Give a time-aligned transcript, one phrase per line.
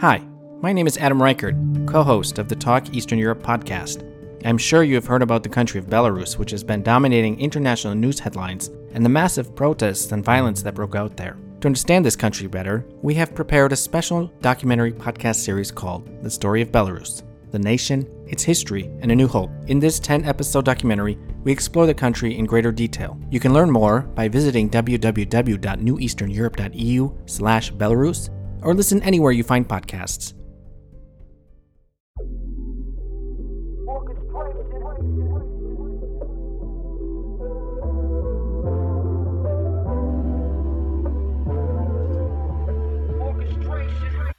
[0.00, 0.22] Hi,
[0.62, 1.56] my name is Adam Reichardt,
[1.86, 4.02] co host of the Talk Eastern Europe podcast.
[4.46, 7.94] I'm sure you have heard about the country of Belarus, which has been dominating international
[7.94, 11.36] news headlines, and the massive protests and violence that broke out there.
[11.60, 16.30] To understand this country better, we have prepared a special documentary podcast series called The
[16.30, 19.50] Story of Belarus The Nation, Its History, and a New Hope.
[19.66, 23.20] In this 10 episode documentary, we explore the country in greater detail.
[23.30, 28.30] You can learn more by visiting www.neweasterneurope.eu slash Belarus
[28.62, 30.34] or listen anywhere you find podcasts.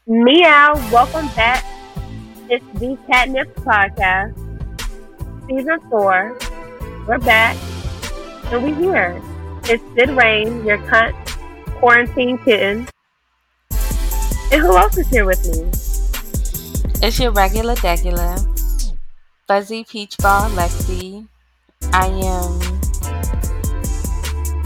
[0.08, 1.64] Meow, welcome back.
[2.50, 4.36] It's the Catnip Podcast,
[5.48, 6.38] Season 4.
[7.08, 7.56] We're back,
[8.52, 9.22] and we're here.
[9.64, 11.16] It's Sid Rain, your cunt
[11.80, 12.88] quarantine kitten.
[14.52, 15.62] And who else is here with me?
[17.02, 18.38] It's your regular degular,
[19.48, 21.26] fuzzy peach ball Lexi.
[21.94, 22.60] I am,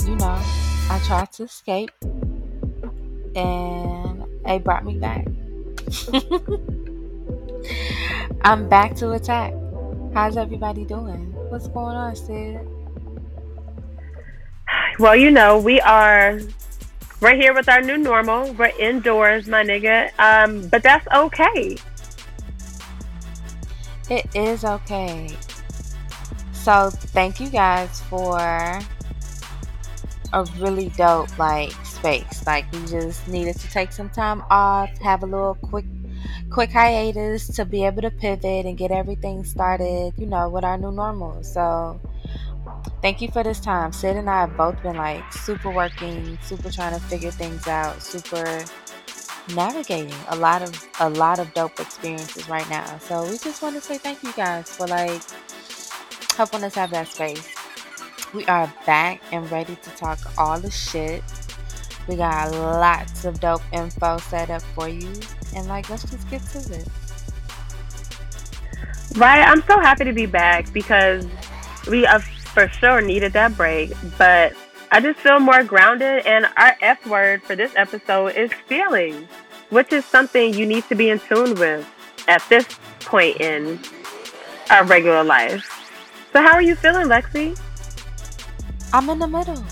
[0.08, 0.42] you know,
[0.90, 1.92] I tried to escape,
[3.36, 5.28] and they brought me back.
[8.42, 9.54] I'm back to attack.
[10.16, 11.32] How's everybody doing?
[11.50, 12.60] What's going on, Sid?
[14.98, 16.40] Well, you know, we are
[17.26, 18.54] right here with our new normal.
[18.54, 20.12] We're indoors, my nigga.
[20.20, 21.76] Um, but that's okay.
[24.12, 25.36] It is okay.
[26.54, 28.38] So thank you guys for
[30.34, 32.46] a really dope like space.
[32.46, 35.86] Like we just needed to take some time off, have a little quick
[36.52, 40.78] quick hiatus to be able to pivot and get everything started, you know, with our
[40.78, 41.44] new normal.
[41.44, 42.00] So
[43.02, 43.92] thank you for this time.
[43.92, 48.02] Sid and I have both been like super working, super trying to figure things out,
[48.02, 48.66] super
[49.54, 52.98] navigating a lot of a lot of dope experiences right now.
[53.00, 55.22] So we just want to say thank you guys for like
[56.36, 57.54] helping us have that space.
[58.34, 61.24] We are back and ready to talk all the shit.
[62.08, 65.12] We got lots of dope info set up for you.
[65.56, 66.88] And like let's just get to it.
[69.16, 69.42] Right.
[69.42, 71.26] I'm so happy to be back because
[71.88, 72.20] we uh,
[72.56, 73.92] for sure needed that break.
[74.18, 74.54] But
[74.92, 76.26] I just feel more grounded.
[76.26, 79.28] And our F word for this episode is feeling,
[79.70, 81.86] which is something you need to be in tune with
[82.28, 82.66] at this
[83.02, 83.78] point in
[84.72, 85.70] our regular life.
[86.32, 87.60] So, how are you feeling, Lexi?
[88.94, 89.64] I'm in the middle.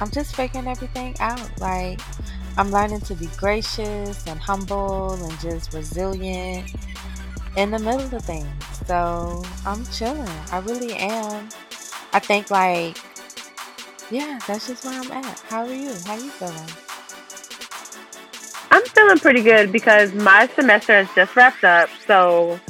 [0.00, 1.60] I'm just figuring everything out.
[1.60, 2.00] Like,
[2.56, 6.72] I'm learning to be gracious and humble and just resilient
[7.56, 8.48] in the middle of things.
[8.86, 10.28] So, I'm chilling.
[10.50, 11.48] I really am.
[12.12, 12.98] I think, like,
[14.10, 15.38] yeah, that's just where I'm at.
[15.48, 15.94] How are you?
[16.04, 16.68] How you feeling?
[18.70, 21.88] I'm feeling pretty good because my semester has just wrapped up.
[22.06, 22.60] So,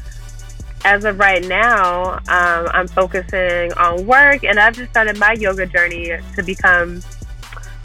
[0.84, 5.66] as of right now, um, I'm focusing on work and I've just started my yoga
[5.66, 7.02] journey to become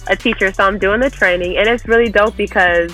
[0.08, 0.54] a teacher.
[0.54, 2.92] So, I'm doing the training and it's really dope because,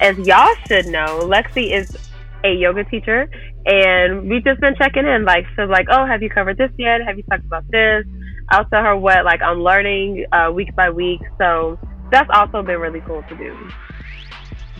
[0.00, 1.96] as y'all should know, Lexi is
[2.42, 3.30] a yoga teacher
[3.66, 7.00] and we've just been checking in like so like oh have you covered this yet
[7.06, 8.04] have you talked about this
[8.50, 11.78] i'll tell her what like i'm learning uh, week by week so
[12.10, 13.56] that's also been really cool to do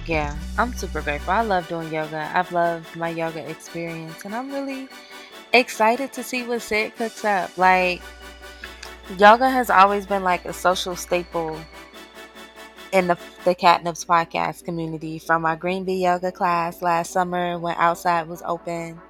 [0.07, 1.33] Yeah, I'm super grateful.
[1.35, 2.31] I love doing yoga.
[2.35, 4.89] I've loved my yoga experience, and I'm really
[5.53, 7.57] excited to see what Sid cooks up.
[7.57, 8.03] Like,
[9.19, 11.61] yoga has always been like a social staple
[12.93, 15.19] in the the Catnips podcast community.
[15.19, 19.00] From our Green Bee yoga class last summer when outside was open,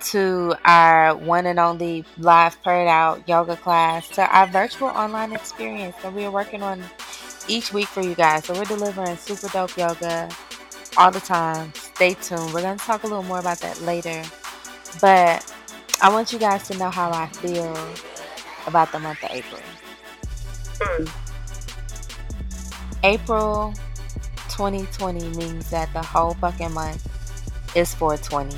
[0.00, 5.96] to our one and only live purred out yoga class, to our virtual online experience
[6.02, 6.82] that we are working on
[7.48, 8.44] each week for you guys.
[8.44, 10.28] So we're delivering super dope yoga
[10.96, 11.72] all the time.
[11.74, 12.52] Stay tuned.
[12.52, 14.22] We're going to talk a little more about that later.
[15.00, 15.52] But
[16.00, 17.76] I want you guys to know how I feel
[18.66, 19.60] about the month of April.
[20.80, 21.27] Hmm.
[23.02, 23.72] April
[24.48, 27.06] 2020 means that the whole fucking month
[27.76, 28.56] is 420.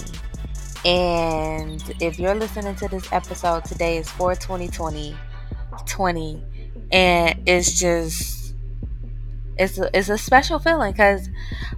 [0.85, 5.17] And if you're listening to this episode, today is 420 20,
[5.87, 6.43] 20
[6.93, 8.40] and it's just
[9.61, 11.29] it's a, it's a special feeling because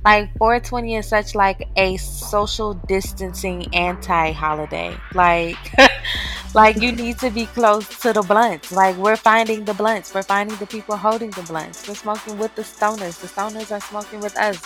[0.04, 4.96] like 420 is such like a social distancing anti-holiday.
[5.14, 5.58] Like
[6.54, 8.70] like you need to be close to the blunts.
[8.70, 10.14] Like we're finding the blunts.
[10.14, 11.88] We're finding the people holding the blunts.
[11.88, 13.20] We're smoking with the stoners.
[13.20, 14.62] The stoners are smoking with us.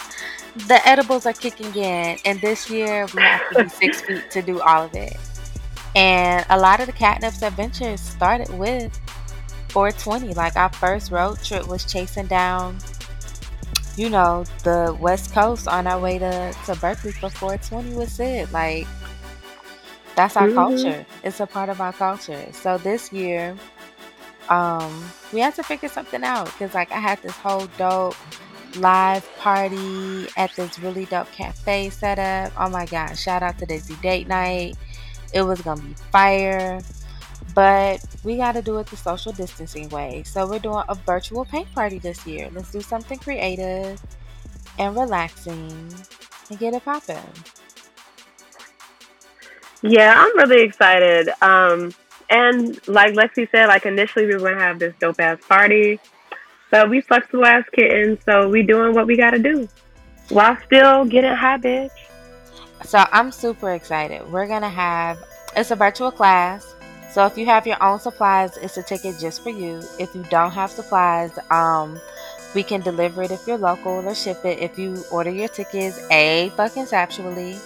[0.69, 2.19] The edibles are kicking in.
[2.27, 5.17] And this year we have to be six feet to do all of it.
[5.95, 8.93] And a lot of the catnips adventures started with
[9.71, 12.79] 420 like our first road trip was chasing down
[13.97, 18.53] you know, the West Coast on our way to, to Berkeley for 420 was it.
[18.53, 18.87] Like,
[20.15, 20.55] that's our mm-hmm.
[20.55, 21.07] culture.
[21.25, 22.47] It's a part of our culture.
[22.53, 23.57] So this year,
[24.49, 28.17] um, we had to figure something out because, like, I had this whole dope
[28.77, 32.53] live party at this really dope cafe set up.
[32.59, 34.77] Oh my God, shout out to Dizzy Date Night.
[35.33, 36.81] It was gonna be fire.
[37.55, 40.23] But we got to do it the social distancing way.
[40.25, 42.51] So we're doing a virtual paint party this year.
[42.53, 44.01] Let's do something creative
[44.79, 45.93] and relaxing
[46.51, 47.17] and get it popping.
[49.83, 51.31] Yeah, I'm really excited.
[51.41, 51.95] Um,
[52.31, 56.01] and like Lexi said, like initially we were gonna have this dope ass party,
[56.71, 59.69] but we flexible ass kittens, so we doing what we gotta do
[60.31, 61.91] while still getting high, bitch.
[62.85, 64.31] So I'm super excited.
[64.31, 65.19] We're gonna have
[65.57, 66.75] it's a virtual class.
[67.17, 69.81] So if you have your own supplies, it's a ticket just for you.
[69.99, 71.99] If you don't have supplies, um,
[72.55, 75.99] we can deliver it if you're local or ship it if you order your tickets
[76.11, 77.59] a fucking saptually.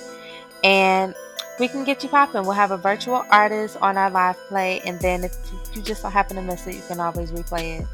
[0.62, 1.16] And
[1.58, 2.42] we can get you popping.
[2.42, 5.34] We'll have a virtual artist on our live play, and then if
[5.74, 7.86] you just so happen to miss it, you can always replay it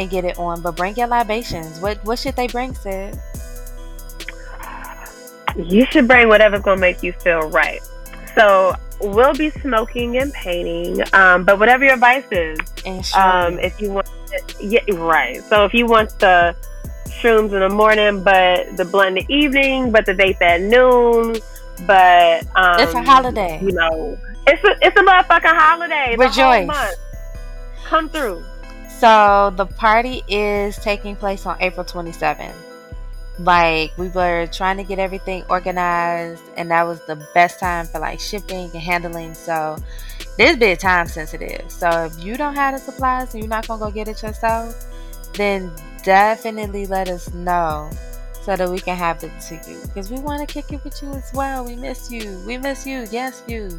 [0.00, 0.62] and get it on.
[0.62, 1.78] But bring your libations.
[1.78, 3.16] What what should they bring, Sid?
[5.54, 7.82] You should bring whatever's gonna make you feel right.
[8.34, 12.58] So we'll be smoking and painting, um, but whatever your vice is.
[13.14, 14.08] Um, if you want,
[14.60, 15.42] yeah, right.
[15.44, 16.56] So if you want the
[17.06, 21.36] shrooms in the morning, but the blunt in the evening, but the vape at noon,
[21.86, 23.60] but um, it's a holiday.
[23.62, 26.16] You know, it's a it's a motherfucking holiday.
[26.16, 26.96] Rejoice.
[27.84, 28.44] Come through.
[28.98, 32.52] So the party is taking place on April 27th.
[33.38, 38.00] Like we were trying to get everything organized, and that was the best time for
[38.00, 39.34] like shipping and handling.
[39.34, 39.76] So
[40.36, 41.70] this bit time sensitive.
[41.70, 44.86] So if you don't have the supplies and you're not gonna go get it yourself,
[45.34, 45.70] then
[46.02, 47.90] definitely let us know
[48.42, 51.00] so that we can have it to you because we want to kick it with
[51.02, 51.64] you as well.
[51.64, 52.42] We miss you.
[52.46, 53.06] We miss you.
[53.10, 53.78] Yes, you.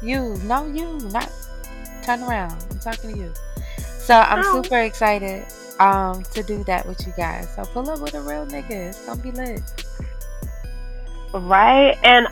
[0.00, 0.36] You.
[0.44, 0.98] No, you.
[1.10, 1.30] Not.
[2.02, 2.64] Turn around.
[2.70, 3.32] I'm talking to you.
[3.98, 4.62] So I'm oh.
[4.62, 5.44] super excited
[5.80, 7.54] um to do that with you guys.
[7.54, 8.70] So pull up with a real nigga.
[8.70, 9.62] It's gonna be lit.
[11.32, 11.96] Right.
[12.02, 12.26] And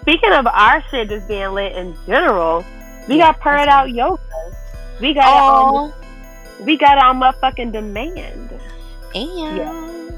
[0.00, 2.64] speaking of our shit just being lit in general,
[3.08, 4.20] we yeah, got purred out yoga.
[5.00, 5.76] We got oh.
[5.76, 5.94] on
[6.64, 8.60] we got on motherfucking demand.
[9.14, 10.10] And yeah.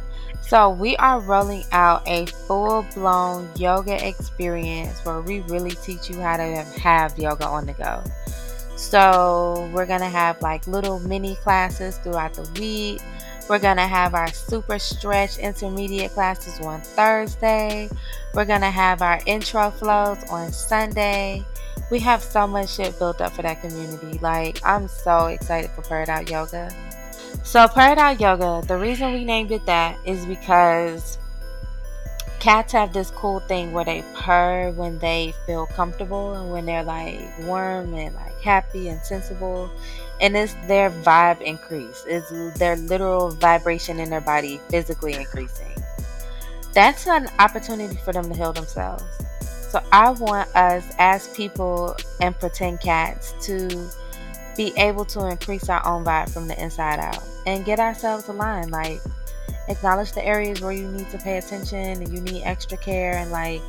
[0.42, 6.20] so we are rolling out a full blown yoga experience where we really teach you
[6.20, 8.02] how to have yoga on the go.
[8.82, 13.00] So we're gonna have like little mini classes throughout the week.
[13.48, 17.88] We're gonna have our super stretch intermediate classes on Thursday.
[18.34, 21.46] We're gonna have our intro flows on Sunday.
[21.90, 24.18] We have so much shit built up for that community.
[24.18, 26.68] Like I'm so excited for Purred Out Yoga.
[27.44, 31.18] So Purred Out Yoga, the reason we named it that is because
[32.42, 36.82] cats have this cool thing where they purr when they feel comfortable and when they're
[36.82, 39.70] like warm and like happy and sensible.
[40.20, 42.04] And it's their vibe increase.
[42.04, 42.28] It's
[42.58, 45.72] their literal vibration in their body physically increasing.
[46.72, 49.04] That's an opportunity for them to heal themselves.
[49.70, 53.88] So i want us as people and pretend cats to
[54.56, 58.72] be able to increase our own vibe from the inside out and get ourselves aligned.
[58.72, 59.00] Like
[59.68, 63.30] acknowledge the areas where you need to pay attention and you need extra care and
[63.30, 63.62] like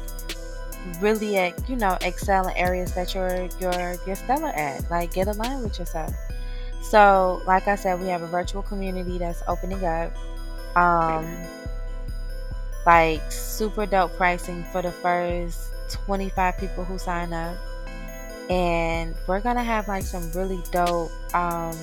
[1.00, 1.35] really
[1.67, 4.89] you know excel in areas that you're you're you're stellar at.
[4.89, 6.13] Like get aligned with yourself.
[6.81, 10.13] So like i said we have a virtual community that's opening up.
[10.75, 11.25] Um
[12.85, 17.57] like super dope pricing for the first 25 people who sign up.
[18.50, 21.77] And we're gonna have like some really dope um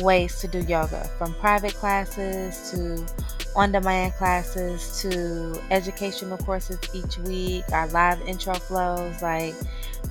[0.00, 3.06] ways to do yoga from private classes to
[3.54, 9.20] on demand classes to educational courses each week, our live intro flows.
[9.20, 9.54] Like,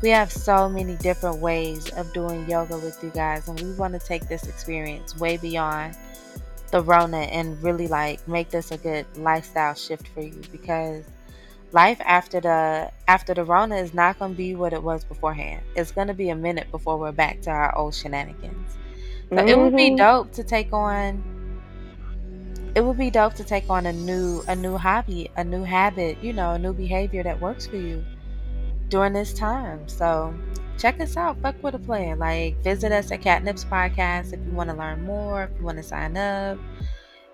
[0.01, 3.93] we have so many different ways of doing yoga with you guys, and we want
[3.93, 5.95] to take this experience way beyond
[6.71, 11.03] the Rona and really like make this a good lifestyle shift for you because
[11.73, 15.61] life after the after the Rona is not going to be what it was beforehand.
[15.75, 18.77] It's going to be a minute before we're back to our old shenanigans.
[19.31, 19.47] Mm-hmm.
[19.47, 19.95] it would be mm-hmm.
[19.95, 21.23] dope to take on
[22.75, 26.17] it would be dope to take on a new a new hobby, a new habit,
[26.21, 28.03] you know, a new behavior that works for you
[28.89, 29.87] during this time.
[29.87, 30.33] So
[30.77, 31.41] check us out.
[31.41, 32.19] Fuck with a plan.
[32.19, 35.77] Like visit us at Catnips Podcast if you want to learn more, if you want
[35.77, 36.57] to sign up,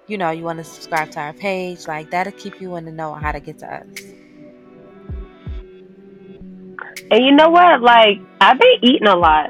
[0.08, 1.88] you know, you want to subscribe to our page.
[1.88, 3.88] Like that'll keep you in the know on how to get to us.
[7.10, 7.82] And you know what?
[7.82, 9.50] Like I've been eating a lot.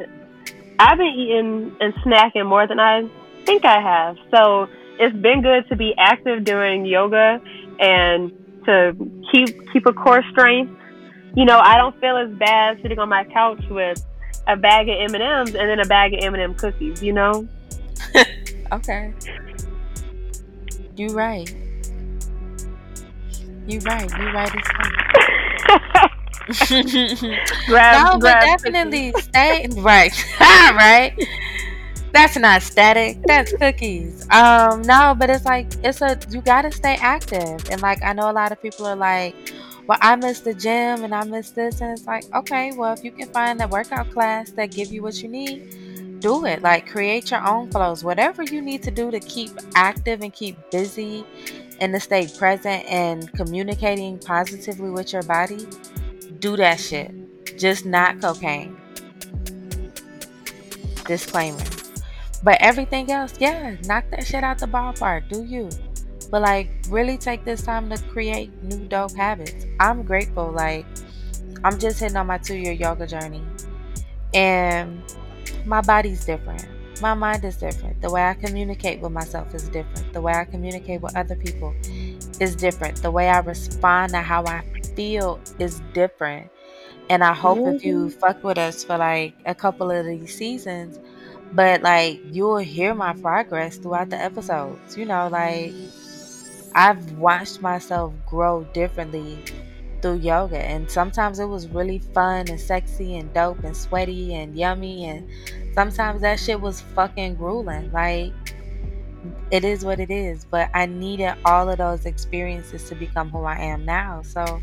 [0.79, 3.09] I've been eating and snacking more than I
[3.45, 4.17] think I have.
[4.31, 4.67] So
[4.99, 7.41] it's been good to be active doing yoga
[7.79, 8.31] and
[8.65, 8.95] to
[9.31, 10.73] keep keep a core strength.
[11.35, 14.03] You know, I don't feel as bad sitting on my couch with
[14.47, 17.01] a bag of M and M's and then a bag of M and M cookies.
[17.01, 17.47] You know.
[18.71, 19.13] okay.
[20.95, 21.53] You're right.
[23.67, 24.09] You're right.
[24.17, 25.26] You're right
[27.67, 30.11] grab, no, but definitely stay right.
[30.39, 31.13] right
[32.17, 33.19] that's not static.
[33.25, 34.27] That's cookies.
[34.31, 37.69] Um, no, but it's like it's a you gotta stay active.
[37.69, 39.35] And like I know a lot of people are like,
[39.87, 43.03] Well, I miss the gym and I miss this and it's like, okay, well if
[43.03, 46.61] you can find a workout class that give you what you need, do it.
[46.61, 48.03] Like create your own flows.
[48.03, 51.23] Whatever you need to do to keep active and keep busy
[51.79, 55.67] and to stay present and communicating positively with your body,
[56.39, 57.11] do that shit.
[57.57, 58.77] Just not cocaine.
[61.05, 61.63] Disclaimer.
[62.43, 65.29] But everything else, yeah, knock that shit out the ballpark.
[65.29, 65.69] Do you?
[66.29, 69.65] But like, really take this time to create new dope habits.
[69.79, 70.51] I'm grateful.
[70.51, 70.85] Like,
[71.63, 73.43] I'm just hitting on my two year yoga journey,
[74.33, 75.01] and
[75.65, 76.67] my body's different.
[77.01, 78.01] My mind is different.
[78.01, 80.13] The way I communicate with myself is different.
[80.13, 81.73] The way I communicate with other people
[82.39, 83.01] is different.
[83.01, 84.63] The way I respond to how I
[84.95, 86.49] feel is different.
[87.09, 88.19] And I hope if you mm-hmm.
[88.19, 90.99] fuck with us for like a couple of these seasons,
[91.53, 94.97] but like you'll hear my progress throughout the episodes.
[94.97, 95.73] You know, like
[96.75, 99.39] I've watched myself grow differently
[100.01, 104.55] through yoga and sometimes it was really fun and sexy and dope and sweaty and
[104.55, 105.27] yummy and
[105.73, 107.91] sometimes that shit was fucking grueling.
[107.91, 108.33] Like
[109.51, 113.43] it is what it is, but I needed all of those experiences to become who
[113.43, 114.21] I am now.
[114.23, 114.61] So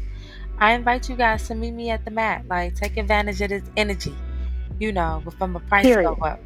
[0.59, 2.47] I invite you guys to meet me at the mat.
[2.49, 4.15] Like take advantage of this energy,
[4.79, 6.17] you know, from a price Period.
[6.17, 6.41] go up.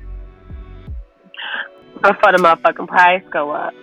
[2.03, 3.75] Before the motherfucking price go up.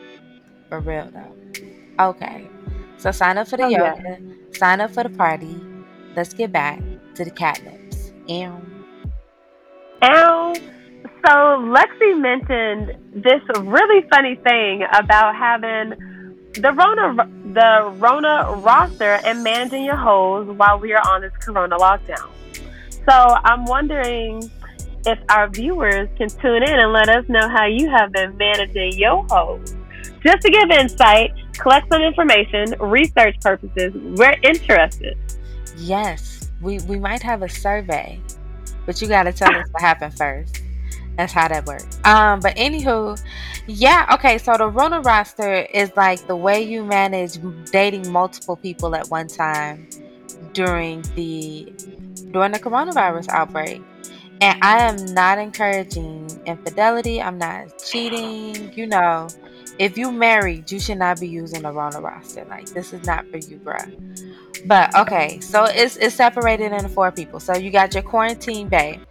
[0.70, 2.10] For real though.
[2.10, 2.50] Okay.
[2.98, 4.01] So sign up for the oh, yoga.
[4.04, 4.18] Yeah.
[4.54, 5.60] Sign up for the party.
[6.15, 6.80] Let's get back
[7.15, 8.13] to the catnips.
[8.27, 8.54] Ew.
[10.01, 10.56] Ow.
[11.25, 15.98] So Lexi mentioned this really funny thing about having
[16.53, 21.77] the Rona the Rona roster and managing your hoes while we are on this Corona
[21.77, 22.29] lockdown.
[23.10, 24.51] So I'm wondering
[25.08, 28.91] if our viewers can tune in and let us know how you have been managing
[28.94, 29.75] your hoes.
[30.24, 35.17] Just to give insight, collect some information, research purposes, we're interested.
[35.77, 38.22] Yes, we, we might have a survey,
[38.86, 40.62] but you got to tell us what happened first.
[41.18, 42.00] That's how that works.
[42.04, 43.22] Um, but anywho,
[43.68, 44.38] yeah, okay.
[44.38, 47.40] So the Rona roster is like the way you manage
[47.72, 49.88] dating multiple people at one time
[50.54, 51.72] during the
[52.32, 53.82] during the coronavirus outbreak.
[54.42, 57.22] And I am not encouraging infidelity.
[57.22, 58.74] I'm not cheating.
[58.74, 59.30] You know,
[59.80, 62.46] if you married, you should not be using the Rona roster.
[62.46, 63.90] Like this is not for you, bruh.
[64.66, 67.40] But okay, so it's it's separated into four people.
[67.40, 69.02] So you got your quarantine babe.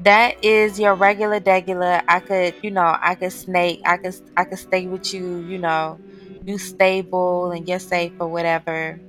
[0.00, 2.02] That is your regular degular.
[2.08, 3.80] I could, you know, I could snake.
[3.84, 5.38] I could I could stay with you.
[5.40, 6.00] You know,
[6.44, 9.02] you stable and you're safe or whatever.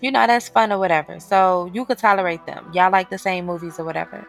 [0.00, 1.18] You know, that's fun or whatever.
[1.20, 2.70] So you could tolerate them.
[2.72, 4.26] Y'all like the same movies or whatever.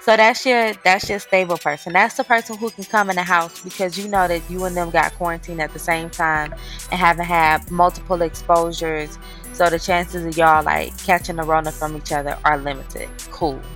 [0.00, 1.92] So that's your that's your stable person.
[1.94, 4.76] That's the person who can come in the house because you know that you and
[4.76, 6.54] them got quarantined at the same time
[6.90, 9.18] and haven't had multiple exposures.
[9.52, 13.10] So the chances of y'all like catching the Rona from each other are limited.
[13.30, 13.66] Cool.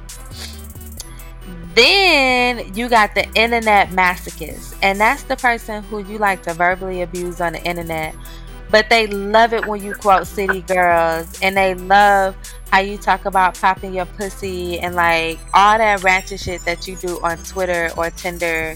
[1.74, 7.02] Then you got the internet masochist, and that's the person who you like to verbally
[7.02, 8.14] abuse on the internet.
[8.70, 11.38] But they love it when you quote city girls.
[11.42, 12.34] And they love
[12.70, 16.96] how you talk about popping your pussy and like all that ratchet shit that you
[16.96, 18.74] do on Twitter or Tinder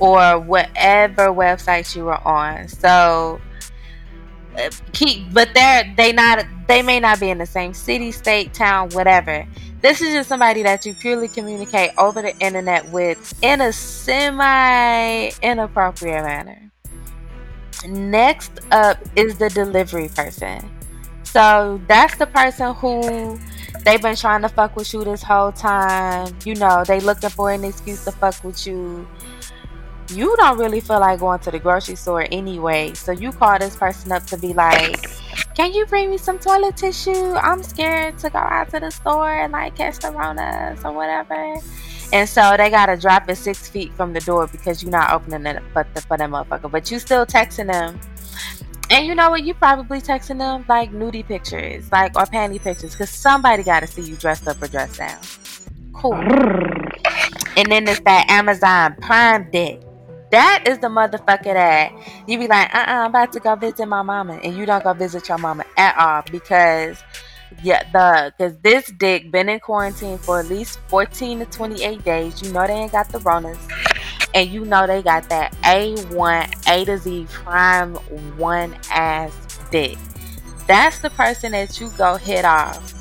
[0.00, 2.66] or whatever websites you were on.
[2.66, 3.40] So
[4.92, 8.90] keep but they're they not they may not be in the same city, state, town,
[8.90, 9.46] whatever.
[9.80, 15.30] This is just somebody that you purely communicate over the internet with in a semi
[15.42, 16.70] inappropriate manner.
[17.86, 20.70] Next up is the delivery person.
[21.24, 23.38] So that's the person who
[23.84, 26.36] they've been trying to fuck with you this whole time.
[26.44, 29.06] You know, they looking for an excuse to fuck with you.
[30.10, 32.94] You don't really feel like going to the grocery store anyway.
[32.94, 35.06] So you call this person up to be like,
[35.54, 37.34] can you bring me some toilet tissue?
[37.34, 41.60] I'm scared to go out to the store and like catch the Ronas or whatever.
[42.12, 45.46] And so they gotta drop it six feet from the door because you're not opening
[45.46, 46.70] it but the, for that motherfucker.
[46.70, 48.00] But you still texting them.
[48.90, 49.44] And you know what?
[49.44, 54.02] You probably texting them like nudie pictures, like or panty pictures, because somebody gotta see
[54.02, 55.18] you dressed up or dressed down.
[55.92, 56.14] Cool.
[56.14, 59.80] and then it's that Amazon Prime dick.
[60.30, 61.92] That is the motherfucker that
[62.26, 64.34] you be like, uh uh-uh, I'm about to go visit my mama.
[64.42, 67.02] And you don't go visit your mama at all because
[67.62, 72.42] yeah, the because this dick been in quarantine for at least 14 to 28 days.
[72.42, 73.58] You know they ain't got the Ronas.
[74.32, 77.94] And you know they got that A1 A to Z prime
[78.38, 79.32] one ass
[79.72, 79.98] dick.
[80.68, 82.96] That's the person that you go hit off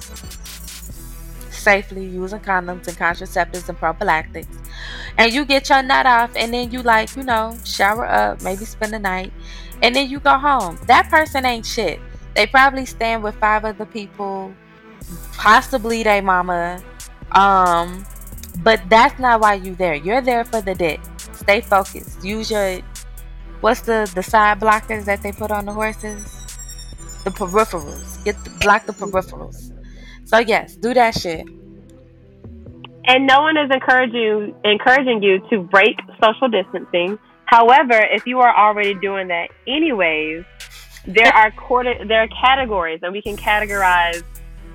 [1.51, 4.58] safely using condoms and contraceptives and prophylactics
[5.17, 8.65] and you get your nut off and then you like you know shower up maybe
[8.65, 9.33] spend the night
[9.81, 10.77] and then you go home.
[10.87, 11.99] That person ain't shit.
[12.35, 14.53] They probably stand with five other people
[15.33, 16.83] possibly they mama
[17.31, 18.05] um
[18.61, 19.95] but that's not why you there.
[19.95, 20.99] You're there for the dick.
[21.33, 22.23] Stay focused.
[22.23, 22.81] Use your
[23.61, 26.23] what's the the side blockers that they put on the horses?
[27.23, 28.23] The peripherals.
[28.23, 29.71] Get the, block the peripherals.
[30.25, 31.45] So yes do that shit
[33.09, 37.17] and no one is encouraging encouraging you to break social distancing.
[37.45, 40.45] However, if you are already doing that anyways,
[41.07, 44.23] there are quarter there are categories, and we can categorize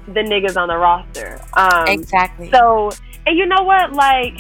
[0.09, 1.41] the niggas on the roster.
[1.55, 2.51] Um, exactly.
[2.51, 2.91] So,
[3.25, 3.93] and you know what?
[3.93, 4.37] Like,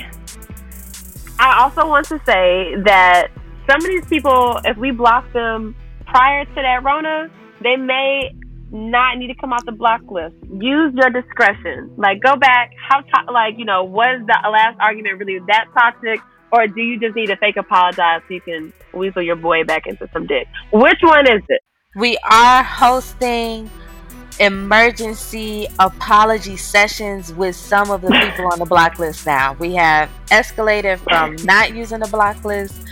[1.38, 3.28] I also want to say that
[3.70, 7.30] some of these people, if we block them prior to that Rona,
[7.62, 8.34] they may
[8.74, 10.34] not need to come off the block list.
[10.50, 11.92] Use your discretion.
[11.96, 12.72] Like go back.
[12.88, 16.20] How to- like you know was the last argument really that toxic,
[16.52, 19.86] or do you just need to fake apologize so you can weasel your boy back
[19.86, 20.48] into some dick?
[20.72, 21.60] Which one is it?
[21.96, 23.70] We are hosting
[24.40, 29.52] emergency apology sessions with some of the people on the block list now.
[29.54, 32.82] We have escalated from not using the block list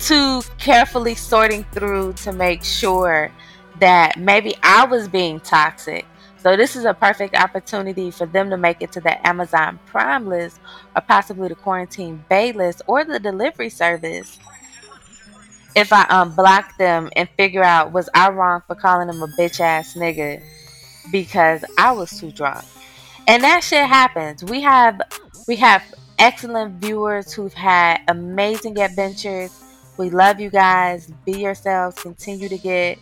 [0.00, 3.32] to carefully sorting through to make sure
[3.80, 6.06] that maybe I was being toxic.
[6.38, 10.26] So this is a perfect opportunity for them to make it to the Amazon Prime
[10.26, 10.60] list
[10.94, 14.38] or possibly the quarantine bay list or the delivery service.
[15.74, 19.58] If I unblock them and figure out was I wrong for calling them a bitch
[19.58, 20.42] ass nigga
[21.10, 22.64] because I was too drunk.
[23.26, 24.44] And that shit happens.
[24.44, 25.00] We have
[25.48, 25.82] we have
[26.18, 29.58] excellent viewers who've had amazing adventures.
[29.96, 31.10] We love you guys.
[31.24, 31.96] Be yourselves.
[32.02, 32.98] Continue to get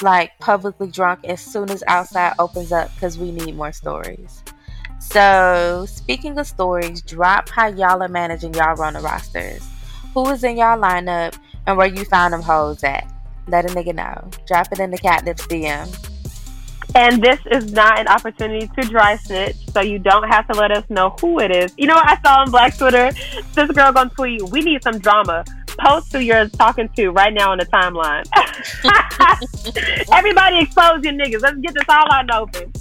[0.00, 4.42] like publicly drunk as soon as outside opens up because we need more stories.
[5.00, 9.68] So, speaking of stories, drop how y'all are managing y'all Rona rosters.
[10.14, 13.12] Who is in y'all lineup and where you found them hoes at?
[13.48, 14.30] Let a nigga know.
[14.46, 15.88] Drop it in the catnip's DM.
[16.94, 20.70] And this is not an opportunity to dry snitch, so you don't have to let
[20.70, 21.72] us know who it is.
[21.78, 23.10] You know what I saw on Black Twitter?
[23.54, 25.44] This girl gonna tweet, "We need some drama."
[25.78, 28.24] Post who you're talking to right now on the timeline.
[30.12, 31.40] Everybody expose your niggas.
[31.40, 32.72] Let's get this all out and open.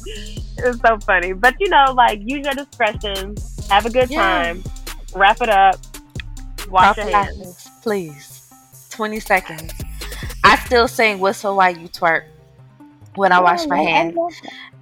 [0.57, 3.35] It's so funny, but you know, like use your discretion.
[3.69, 4.21] Have a good yeah.
[4.21, 4.63] time.
[5.15, 5.77] Wrap it up.
[6.69, 8.49] Wash your hands, please.
[8.89, 9.73] Twenty seconds.
[10.43, 12.25] I still sing "Whistle While You Twerk"
[13.15, 14.17] when I oh, wash my hands.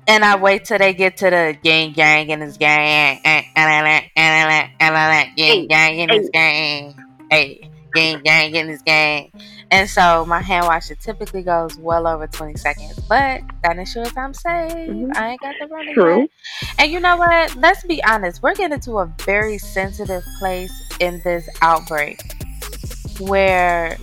[0.08, 3.46] And I wait till they get to the gang gang and this gang and
[5.36, 6.96] gang gang in this gang.
[7.30, 9.32] Hey, gang gang in this gang.
[9.72, 14.34] And so my hand washer typically goes well over 20 seconds, but that ensures I'm
[14.34, 14.72] safe.
[14.72, 15.12] Mm-hmm.
[15.16, 15.94] I ain't got the running.
[15.94, 16.20] True.
[16.22, 16.30] Yet.
[16.80, 17.56] And you know what?
[17.56, 18.42] Let's be honest.
[18.42, 22.22] We're getting to a very sensitive place in this outbreak
[23.20, 23.98] where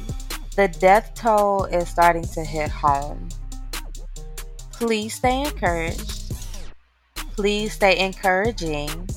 [0.56, 3.28] the death toll is starting to hit home
[4.78, 6.34] please stay encouraged.
[7.34, 9.08] Please stay encouraging.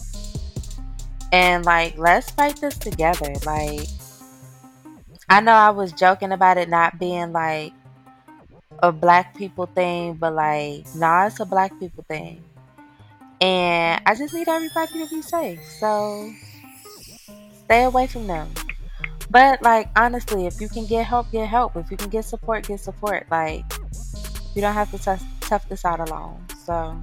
[1.32, 3.34] And like, let's fight this together.
[3.45, 3.88] Like,
[5.29, 7.73] I know I was joking about it not being like
[8.81, 12.43] a black people thing, but like, nah, it's a black people thing.
[13.41, 15.63] And I just need everybody to be safe.
[15.79, 16.31] So
[17.65, 18.49] stay away from them.
[19.29, 21.75] But like honestly, if you can get help, get help.
[21.77, 23.27] If you can get support, get support.
[23.29, 23.63] Like
[24.55, 26.43] you don't have to tough, tough this out alone.
[26.65, 26.97] So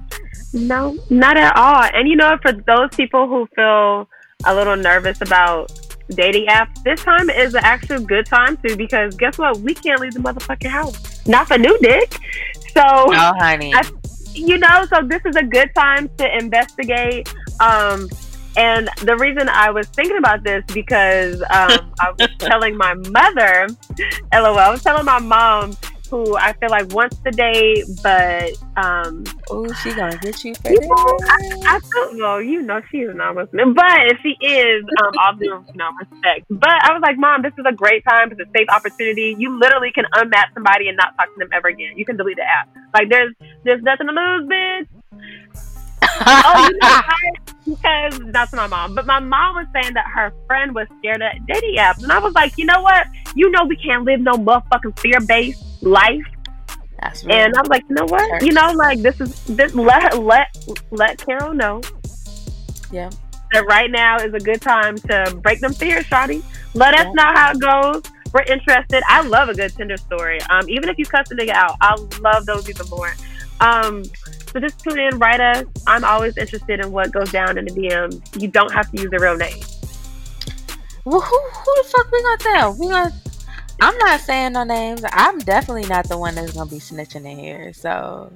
[0.53, 1.83] no, not at all.
[1.93, 4.09] And you know, for those people who feel
[4.45, 5.71] a little nervous about
[6.09, 9.59] dating apps, this time is an actual good time too because guess what?
[9.59, 11.25] We can't leave the motherfucking house.
[11.27, 12.17] Not for new dick.
[12.73, 13.73] So, oh, honey.
[13.73, 13.89] I,
[14.33, 17.33] you know, so this is a good time to investigate.
[17.59, 18.09] Um,
[18.57, 23.67] And the reason I was thinking about this because um, I was telling my mother,
[24.33, 25.77] lol, I was telling my mom
[26.09, 30.71] who I feel like wants to date, but um, oh, she gonna get you for
[30.71, 32.37] you know, I, I don't know.
[32.37, 35.89] You know, she is not Muslim, but if she is, um, I'll do you know
[35.99, 36.45] respect.
[36.49, 38.31] But I was like, Mom, this is a great time.
[38.31, 39.35] It's a safe opportunity.
[39.37, 41.97] You literally can unmatch somebody and not talk to them ever again.
[41.97, 42.69] You can delete the app.
[42.93, 44.87] Like there's there's nothing to lose, bitch.
[46.25, 47.01] oh, you know,
[47.75, 48.95] because that's my mom.
[48.95, 52.19] But my mom was saying that her friend was scared of dating apps, and I
[52.19, 53.07] was like, you know what?
[53.35, 56.23] You know, we can't live no motherfucking fear based life.
[56.99, 57.35] That's right.
[57.35, 58.43] And I was like, you know what?
[58.43, 60.47] You know, like this is this let let
[60.91, 61.81] let Carol know.
[62.91, 63.09] Yeah.
[63.53, 66.43] That right now is a good time to break them fears, Shotty.
[66.73, 67.07] Let yeah.
[67.07, 68.03] us know how it goes.
[68.33, 69.03] We're interested.
[69.07, 70.41] I love a good Tinder story.
[70.49, 73.13] Um, even if you cuss the nigga out, I love those even more.
[73.61, 74.03] Um,
[74.51, 75.65] so just tune in, write us.
[75.87, 78.41] I'm always interested in what goes down in the DM.
[78.41, 79.57] You don't have to use a real name.
[81.05, 82.73] Well, who, who the fuck we gonna tell?
[82.73, 83.13] We gonna
[83.79, 85.03] I'm not saying no names.
[85.11, 87.73] I'm definitely not the one that's gonna be snitching in here.
[87.73, 88.31] So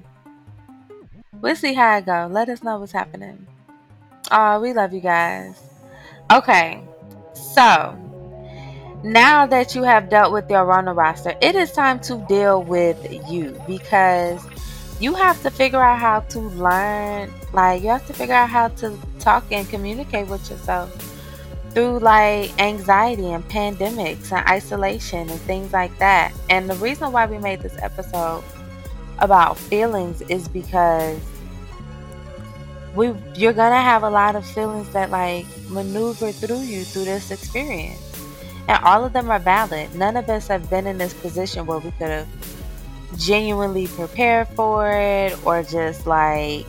[1.42, 2.28] we'll see how it go.
[2.30, 3.48] Let us know what's happening.
[4.30, 5.56] Oh, we love you guys.
[6.32, 6.82] Okay,
[7.34, 7.98] so
[9.04, 13.30] now that you have dealt with your Rona roster, it is time to deal with
[13.30, 14.46] you because
[15.00, 17.34] you have to figure out how to learn.
[17.52, 21.11] Like you have to figure out how to talk and communicate with yourself
[21.74, 26.34] through like anxiety and pandemics and isolation and things like that.
[26.50, 28.44] And the reason why we made this episode
[29.20, 31.20] about feelings is because
[32.96, 37.32] we you're gonna have a lot of feelings that like maneuver through you through this
[37.32, 38.00] experience.
[38.68, 39.94] And all of them are valid.
[39.96, 42.28] None of us have been in this position where we could have
[43.18, 46.66] genuinely prepared for it or just like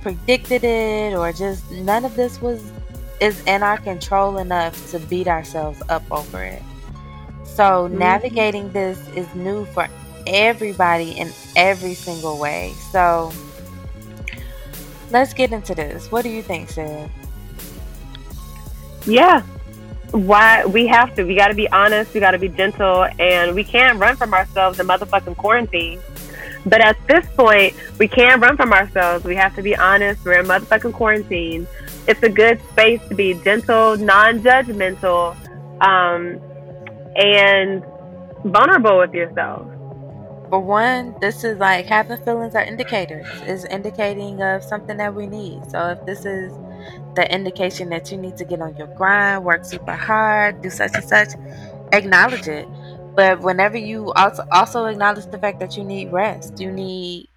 [0.00, 2.72] predicted it or just none of this was
[3.22, 6.60] is in our control enough to beat ourselves up over it.
[7.44, 7.96] So mm-hmm.
[7.96, 9.86] navigating this is new for
[10.26, 12.74] everybody in every single way.
[12.90, 13.32] So
[15.12, 16.10] let's get into this.
[16.10, 17.08] What do you think, Sid?
[19.06, 19.42] Yeah.
[20.10, 21.24] Why we have to.
[21.24, 24.86] We gotta be honest, we gotta be gentle, and we can't run from ourselves in
[24.86, 26.00] motherfucking quarantine.
[26.66, 29.24] But at this point, we can't run from ourselves.
[29.24, 30.24] We have to be honest.
[30.24, 31.66] We're in motherfucking quarantine
[32.06, 35.36] it's a good space to be gentle, non-judgmental,
[35.80, 36.40] um,
[37.16, 37.84] and
[38.44, 39.66] vulnerable with yourself.
[40.48, 43.26] For one, this is like having feelings are indicators.
[43.46, 45.70] Is indicating of something that we need.
[45.70, 46.52] So if this is
[47.14, 50.94] the indication that you need to get on your grind, work super hard, do such
[50.94, 51.28] and such,
[51.92, 52.68] acknowledge it.
[53.14, 57.28] But whenever you also also acknowledge the fact that you need rest, you need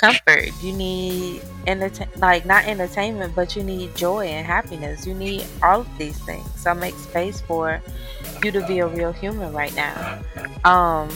[0.00, 0.48] comfort.
[0.62, 5.06] You need entertain, like not entertainment, but you need joy and happiness.
[5.06, 6.48] You need all of these things.
[6.56, 7.82] So make space for
[8.42, 10.18] you to be a real human right now.
[10.64, 11.10] Um,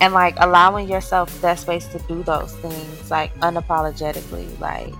[0.00, 4.92] and like allowing yourself that space to do those things like unapologetically, like.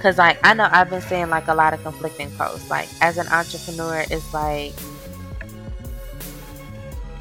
[0.00, 2.68] Cause like I know I've been seeing like a lot of conflicting posts.
[2.68, 4.74] Like as an entrepreneur, it's like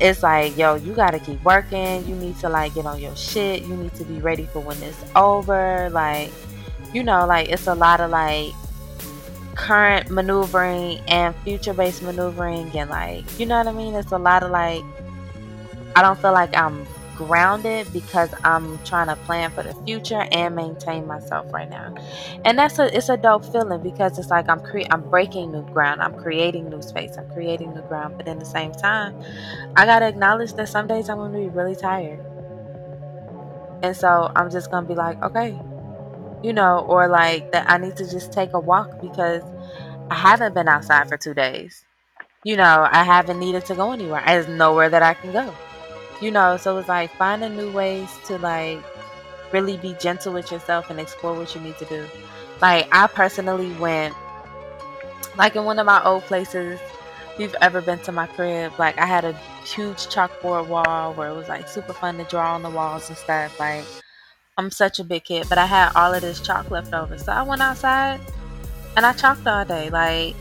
[0.02, 2.06] it's like, yo, you gotta keep working.
[2.08, 3.64] You need to like get on your shit.
[3.64, 5.90] You need to be ready for when it's over.
[5.92, 6.32] Like,
[6.94, 8.54] you know, like it's a lot of like
[9.56, 13.94] current maneuvering and future based maneuvering and like, you know what I mean?
[13.94, 14.84] It's a lot of like,
[15.96, 16.88] I don't feel like I'm
[17.28, 21.92] grounded because I'm trying to plan for the future and maintain myself right now.
[22.46, 25.66] And that's a it's a dope feeling because it's like I'm cre- I'm breaking new
[25.72, 29.14] ground, I'm creating new space, I'm creating new ground, but in the same time,
[29.76, 32.22] I got to acknowledge that some days I'm to be really tired.
[33.82, 35.58] And so I'm just to be like, okay.
[36.44, 39.44] You know, or like that I need to just take a walk because
[40.10, 41.86] I haven't been outside for 2 days.
[42.44, 44.24] You know, I haven't needed to go anywhere.
[44.26, 45.60] There's nowhere that I can go
[46.22, 48.80] you know, so it's like finding new ways to like
[49.52, 52.06] really be gentle with yourself and explore what you need to do.
[52.62, 54.16] Like I personally went
[55.38, 56.80] like in one of my old places,
[57.34, 59.34] if you've ever been to my crib, like I had a
[59.66, 63.18] huge chalkboard wall where it was like super fun to draw on the walls and
[63.18, 63.60] stuff.
[63.60, 63.86] Like
[64.58, 67.18] I'm such a big kid, but I had all of this chalk left over.
[67.18, 68.20] So I went outside
[68.96, 69.90] and I chalked all day.
[69.90, 70.36] Like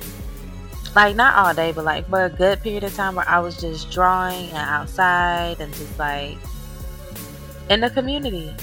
[0.95, 3.57] like not all day, but like for a good period of time where I was
[3.57, 6.37] just drawing and outside and just like
[7.69, 8.55] in the community.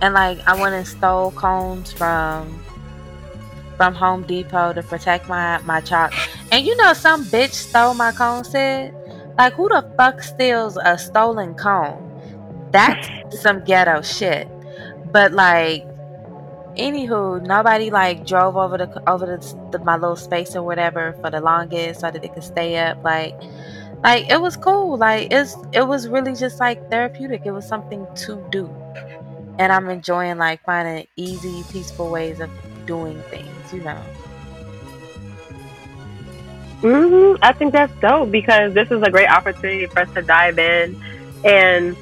[0.00, 2.62] And like I went and stole cones from
[3.76, 6.12] from Home Depot to protect my my chalk.
[6.50, 8.94] And you know some bitch stole my cone set.
[9.38, 12.08] Like who the fuck steals a stolen cone?
[12.70, 13.08] That's
[13.40, 14.48] some ghetto shit.
[15.12, 15.84] But like
[16.78, 21.30] anywho, nobody like drove over the over the, the, my little space or whatever for
[21.30, 22.98] the longest so that it could stay up.
[23.04, 23.36] Like,
[24.04, 24.98] like it was cool.
[24.98, 27.42] Like it's it was really just like therapeutic.
[27.44, 28.76] It was something to do,
[29.58, 32.50] and I'm enjoying like finding easy, peaceful ways of
[32.86, 33.72] doing things.
[33.72, 34.06] You know.
[36.82, 40.58] hmm I think that's dope because this is a great opportunity for us to dive
[40.58, 40.96] in,
[41.44, 41.96] and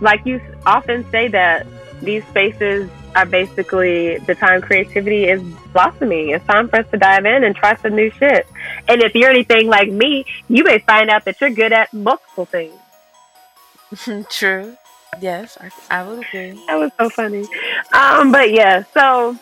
[0.00, 1.66] like you often say that
[2.02, 6.30] these spaces are basically the time creativity is blossoming.
[6.30, 8.46] It's time for us to dive in and try some new shit.
[8.88, 12.44] And if you're anything like me, you may find out that you're good at multiple
[12.44, 12.78] things.
[14.30, 14.76] True.
[15.20, 16.62] Yes, I, I would agree.
[16.66, 17.46] That was so funny.
[17.94, 19.38] Um, but yeah, so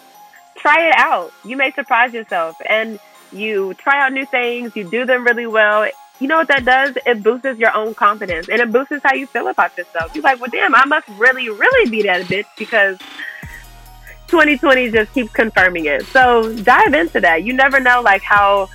[0.57, 1.33] try it out.
[1.45, 3.01] You may surprise yourself and
[3.33, 5.91] you try out new things, you do them really well.
[6.21, 6.97] You know what that does?
[7.05, 10.15] It boosts your own confidence and it boosts how you feel about yourself.
[10.15, 12.99] You're like, well, damn, I must really, really be that bitch because
[14.35, 16.05] 2020 just keeps confirming it.
[16.07, 17.45] So dive into that.
[17.45, 18.69] You never know, like how,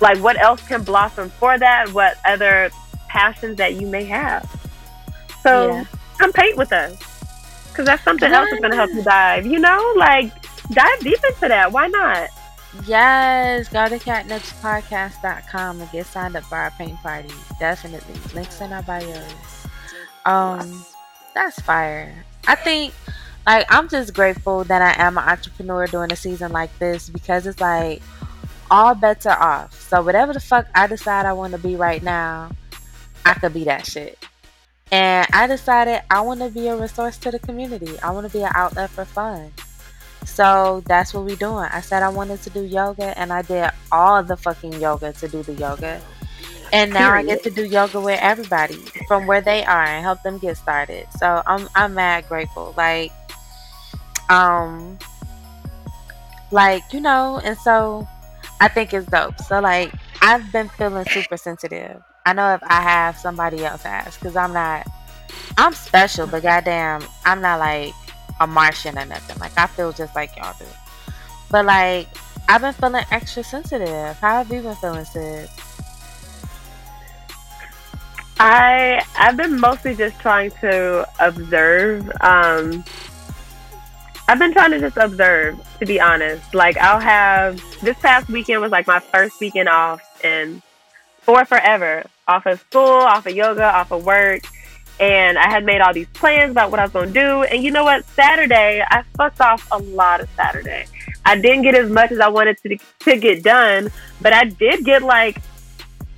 [0.00, 1.92] like what else can blossom for that.
[1.92, 2.70] What other
[3.06, 4.44] passions that you may have.
[5.44, 5.84] So yeah.
[6.18, 6.98] come paint with us,
[7.68, 9.46] because that's something else that's gonna help you dive.
[9.46, 10.32] You know, like
[10.72, 11.70] dive deep into that.
[11.70, 12.28] Why not?
[12.84, 17.30] Yes, go to catnipspodcast.com and get signed up for our paint party.
[17.60, 18.16] Definitely.
[18.34, 19.34] Links in our bios.
[20.24, 20.84] Um,
[21.32, 22.12] that's fire.
[22.48, 22.92] I think
[23.46, 27.46] like I'm just grateful that I am an entrepreneur during a season like this because
[27.46, 28.02] it's like
[28.70, 29.80] all bets are off.
[29.80, 32.50] So whatever the fuck I decide I want to be right now,
[33.24, 34.18] I could be that shit.
[34.92, 37.98] And I decided I want to be a resource to the community.
[38.00, 39.52] I want to be an outlet for fun.
[40.24, 41.68] So that's what we're doing.
[41.70, 45.28] I said I wanted to do yoga and I did all the fucking yoga to
[45.28, 46.00] do the yoga.
[46.72, 47.30] And now Period.
[47.30, 50.56] I get to do yoga with everybody from where they are and help them get
[50.56, 51.06] started.
[51.16, 52.74] So I'm I'm mad grateful.
[52.76, 53.12] Like
[54.28, 54.98] um
[56.50, 58.06] like you know and so
[58.60, 59.38] i think it's dope.
[59.40, 62.02] So like i've been feeling super sensitive.
[62.24, 64.86] I know if i have somebody else ask because i'm not
[65.58, 67.92] i'm special but goddamn i'm not like
[68.40, 69.38] a martian or nothing.
[69.38, 70.66] Like i feel just like y'all do.
[71.50, 72.08] But like
[72.48, 74.16] i've been feeling extra sensitive.
[74.18, 75.50] How have you been feeling sis?
[78.38, 82.84] I i've been mostly just trying to observe um
[84.28, 86.52] I've been trying to just observe, to be honest.
[86.54, 90.62] Like I'll have this past weekend was like my first weekend off and
[91.20, 92.04] for forever.
[92.28, 94.42] Off of school, off of yoga, off of work.
[94.98, 97.44] And I had made all these plans about what I was gonna do.
[97.44, 98.04] And you know what?
[98.06, 100.86] Saturday, I fucked off a lot of Saturday.
[101.24, 104.84] I didn't get as much as I wanted to to get done, but I did
[104.84, 105.40] get like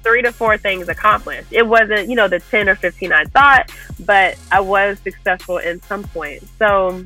[0.02, 1.48] three to four things accomplished.
[1.50, 5.82] It wasn't, you know, the 10 or 15 I thought, but I was successful in
[5.82, 6.42] some point.
[6.58, 7.04] So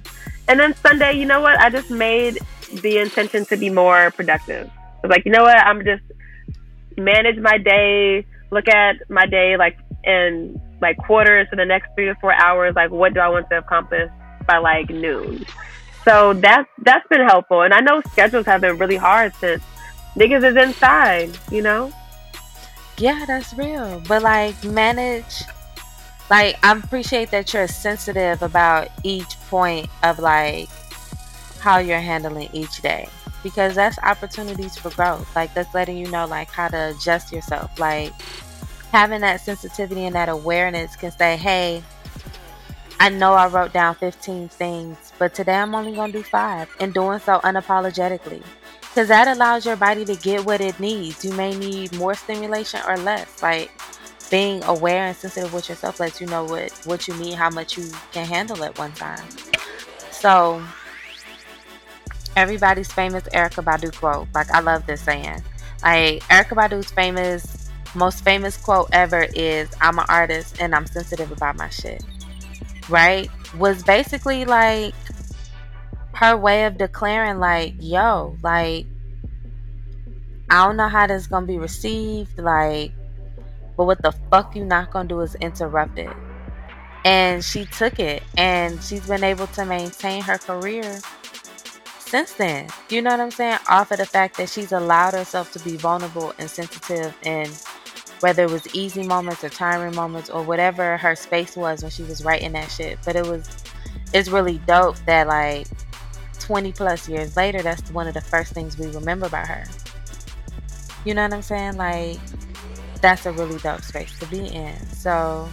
[0.49, 1.59] and then Sunday, you know what?
[1.59, 2.39] I just made
[2.83, 4.69] the intention to be more productive.
[4.69, 5.57] I was like, you know what?
[5.59, 6.03] I'm just
[6.97, 12.07] manage my day, look at my day like in like quarters for the next three
[12.07, 12.75] to four hours.
[12.75, 14.11] Like, what do I want to accomplish
[14.47, 15.45] by like noon?
[16.05, 17.63] So that's that's been helpful.
[17.63, 19.63] And I know schedules have been really hard since
[20.17, 21.31] niggas is inside.
[21.51, 21.93] You know.
[22.99, 24.03] Yeah, that's real.
[24.07, 25.45] But like manage
[26.33, 30.71] like I appreciate that you're sensitive about each point of like
[31.61, 33.07] how you're handling each day
[33.43, 35.29] because that's opportunities for growth.
[35.37, 37.79] Like that's letting you know like how to adjust yourself.
[37.79, 38.15] Like
[38.93, 41.85] having that sensitivity and that awareness can say, "Hey,
[42.99, 46.77] I know I wrote down 15 things, but today I'm only going to do 5."
[46.81, 48.43] And doing so unapologetically.
[48.95, 51.27] Cuz that allows your body to get what it needs.
[51.27, 53.43] You may need more stimulation or less.
[53.43, 53.71] Like
[54.33, 57.77] being aware and sensitive with yourself lets you know what what you need, how much
[57.77, 59.23] you can handle at one time.
[60.11, 60.65] So
[62.35, 64.27] everybody's famous Erykah Badu quote.
[64.35, 65.43] Like I love this saying.
[65.83, 71.31] Like Erykah Badu's famous most famous quote ever is I'm an artist and I'm sensitive
[71.31, 72.03] about my shit.
[72.89, 73.29] Right?
[73.59, 74.95] Was basically like
[76.15, 78.87] her way of declaring like, yo, like
[80.49, 82.39] I don't know how this is gonna be received.
[82.39, 82.93] Like
[83.77, 86.11] but what the fuck you not gonna do is interrupt it.
[87.05, 91.01] And she took it and she's been able to maintain her career
[91.99, 92.69] since then.
[92.91, 93.59] You know what I'm saying?
[93.69, 97.51] Off of the fact that she's allowed herself to be vulnerable and sensitive and
[98.21, 102.05] whether it was easy moments or tiring moments or whatever her space was when she
[102.05, 102.99] was writing that shit.
[103.05, 103.49] But it was
[104.13, 105.67] it's really dope that like
[106.39, 109.65] 20 plus years later that's one of the first things we remember about her.
[111.05, 111.77] You know what I'm saying?
[111.77, 112.21] Like
[113.03, 114.79] that's a really dope space to be in.
[114.87, 115.49] So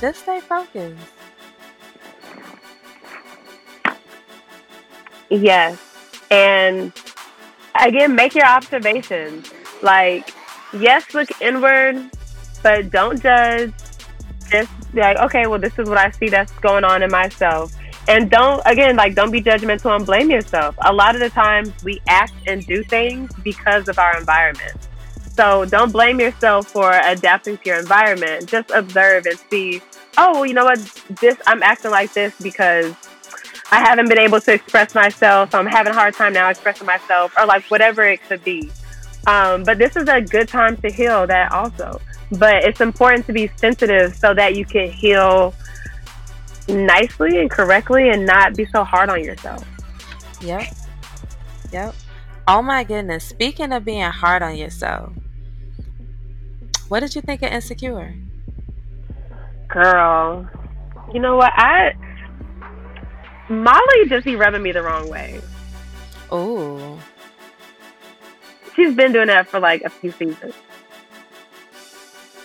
[0.00, 0.98] just stay focused.
[5.30, 5.78] Yes.
[6.30, 6.92] And
[7.78, 9.52] again, make your observations.
[9.82, 10.30] Like,
[10.72, 12.10] yes, look inward,
[12.62, 13.72] but don't judge.
[14.50, 17.72] Just be like, okay, well, this is what I see that's going on in myself.
[18.08, 20.74] And don't, again, like, don't be judgmental and blame yourself.
[20.86, 24.87] A lot of the times we act and do things because of our environment.
[25.38, 28.48] So don't blame yourself for adapting to your environment.
[28.48, 29.80] Just observe and see,
[30.16, 30.80] oh, well, you know what?
[31.20, 32.92] This, I'm acting like this because
[33.70, 35.54] I haven't been able to express myself.
[35.54, 38.68] I'm having a hard time now expressing myself, or like whatever it could be.
[39.28, 42.00] Um, but this is a good time to heal that also.
[42.32, 45.54] But it's important to be sensitive so that you can heal
[46.68, 49.64] nicely and correctly and not be so hard on yourself.
[50.40, 50.66] Yep.
[51.70, 51.94] Yep.
[52.48, 53.22] Oh my goodness.
[53.24, 55.12] Speaking of being hard on yourself,
[56.88, 58.14] what did you think of Insecure?
[59.68, 60.48] Girl,
[61.12, 61.52] you know what?
[61.54, 61.92] I
[63.48, 65.40] Molly just be rubbing me the wrong way.
[66.30, 67.00] Oh.
[68.76, 70.54] She's been doing that for like a few seasons.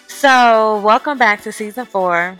[0.08, 2.38] So, welcome back to season four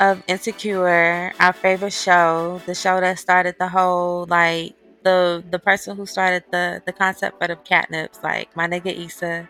[0.00, 5.96] of Insecure, our favorite show, the show that started the whole like the the person
[5.96, 9.48] who started the the concept for the catnips, like my nigga Issa.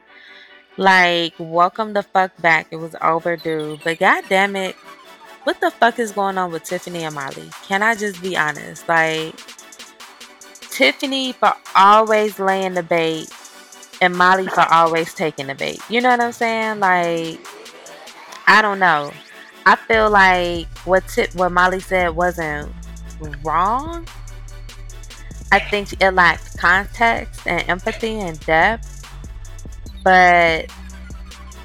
[0.81, 2.69] Like, welcome the fuck back.
[2.71, 4.75] It was overdue, but god damn it,
[5.45, 7.51] what the fuck is going on with Tiffany and Molly?
[7.64, 8.88] Can I just be honest?
[8.88, 9.35] Like,
[10.71, 13.29] Tiffany for always laying the bait,
[14.01, 15.81] and Molly for always taking the bait.
[15.90, 16.81] You know what I'm saying?
[16.81, 17.47] Like,
[18.47, 19.12] I don't know.
[19.66, 22.73] I feel like what Tip, what Molly said wasn't
[23.45, 24.09] wrong.
[25.53, 28.97] I think it lacked context and empathy and depth.
[30.02, 30.72] But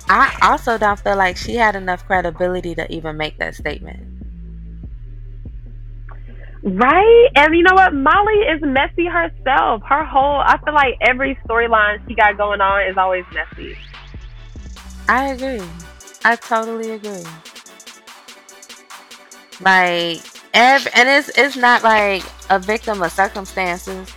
[0.10, 4.16] I also don't feel like she had enough credibility to even make that statement.
[6.64, 7.28] Right?
[7.36, 7.94] And you know what?
[7.94, 9.84] Molly is messy herself.
[9.84, 13.78] Her whole, I feel like every storyline she got going on is always messy.
[15.08, 15.62] I agree.
[16.24, 17.24] I totally agree.
[19.62, 20.22] Like,
[20.56, 24.12] every, and it's it's not like a victim of circumstances.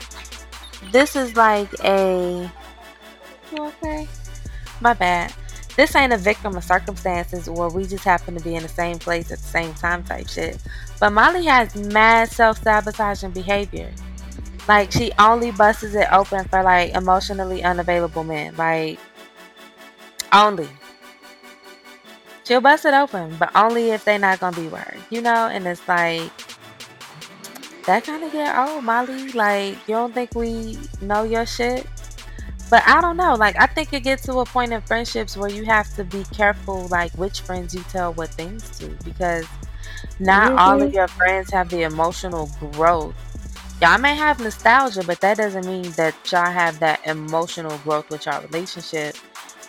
[0.91, 2.51] This is like a.
[3.53, 4.09] Okay?
[4.81, 5.33] My bad.
[5.77, 8.99] This ain't a victim of circumstances where we just happen to be in the same
[8.99, 10.59] place at the same time type shit.
[10.99, 13.93] But Molly has mad self sabotaging behavior.
[14.67, 18.57] Like she only busts it open for like emotionally unavailable men.
[18.57, 18.99] Like
[20.33, 20.69] only.
[22.45, 25.49] She'll bust it open, but only if they're not gonna be her, you know?
[25.49, 26.33] And it's like
[27.85, 29.33] that kind of get old, Molly.
[29.33, 31.87] Like, you don't think we know your shit?
[32.71, 33.35] But I don't know.
[33.35, 36.25] Like, I think it gets to a point in friendships where you have to be
[36.33, 39.47] careful, like, which friends you tell what things to, because
[40.21, 40.59] not mm-hmm.
[40.59, 43.15] all of your friends have the emotional growth.
[43.81, 48.27] Y'all may have nostalgia, but that doesn't mean that y'all have that emotional growth with
[48.27, 49.17] y'all relationship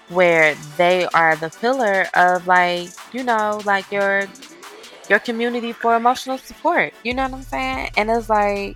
[0.10, 4.28] where they are the pillar of like you know like your
[5.08, 8.76] your community for emotional support you know what i'm saying and it's like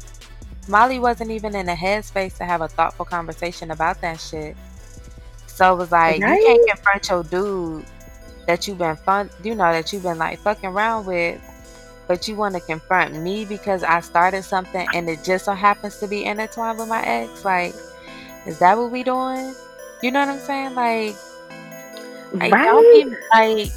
[0.68, 4.56] molly wasn't even in a headspace to have a thoughtful conversation about that shit
[5.48, 6.40] so it was like right.
[6.40, 7.86] you can't confront your dude
[8.48, 11.42] that you've been fun you know that you've been like fucking around with
[12.08, 15.98] but you want to confront me because i started something and it just so happens
[16.00, 17.74] to be intertwined with my ex like
[18.46, 19.54] is that what we doing
[20.04, 20.76] you know what I'm saying?
[20.76, 21.16] Like,
[22.34, 22.66] like right?
[22.66, 23.72] don't even like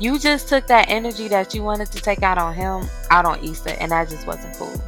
[0.00, 3.38] you just took that energy that you wanted to take out on him out on
[3.44, 4.82] Issa, and that just wasn't cool.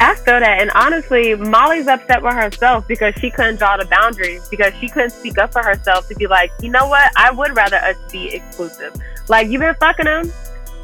[0.00, 4.48] I feel that, and honestly, Molly's upset with herself because she couldn't draw the boundaries
[4.48, 7.56] because she couldn't speak up for herself to be like, you know what, I would
[7.56, 8.94] rather us be exclusive.
[9.28, 10.32] Like you've been fucking him,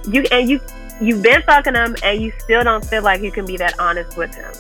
[0.09, 0.61] you and you
[1.01, 4.17] you've been fucking him, and you still don't feel like you can be that honest
[4.17, 4.53] with him.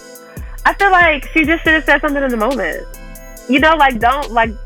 [0.65, 2.87] I feel like she just should have said something in the moment
[3.49, 4.51] you know, like don't like.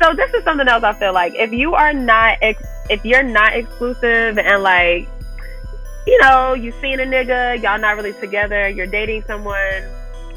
[0.00, 3.24] So this is something else I feel like if you are not ex- if you're
[3.24, 5.08] not exclusive and like
[6.08, 9.82] you know you seen a nigga y'all not really together you're dating someone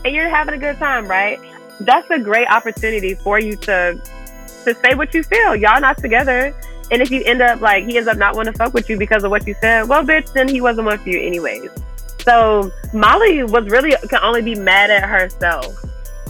[0.04, 1.40] and you're having a good time right?
[1.80, 4.00] That's a great opportunity for you to
[4.66, 5.56] to say what you feel.
[5.56, 6.54] Y'all not together
[6.92, 8.98] and if you end up like he ends up not wanting to fuck with you
[8.98, 11.70] because of what you said well bitch then he wasn't one for you anyways.
[12.20, 15.78] So molly was really can only be mad at herself.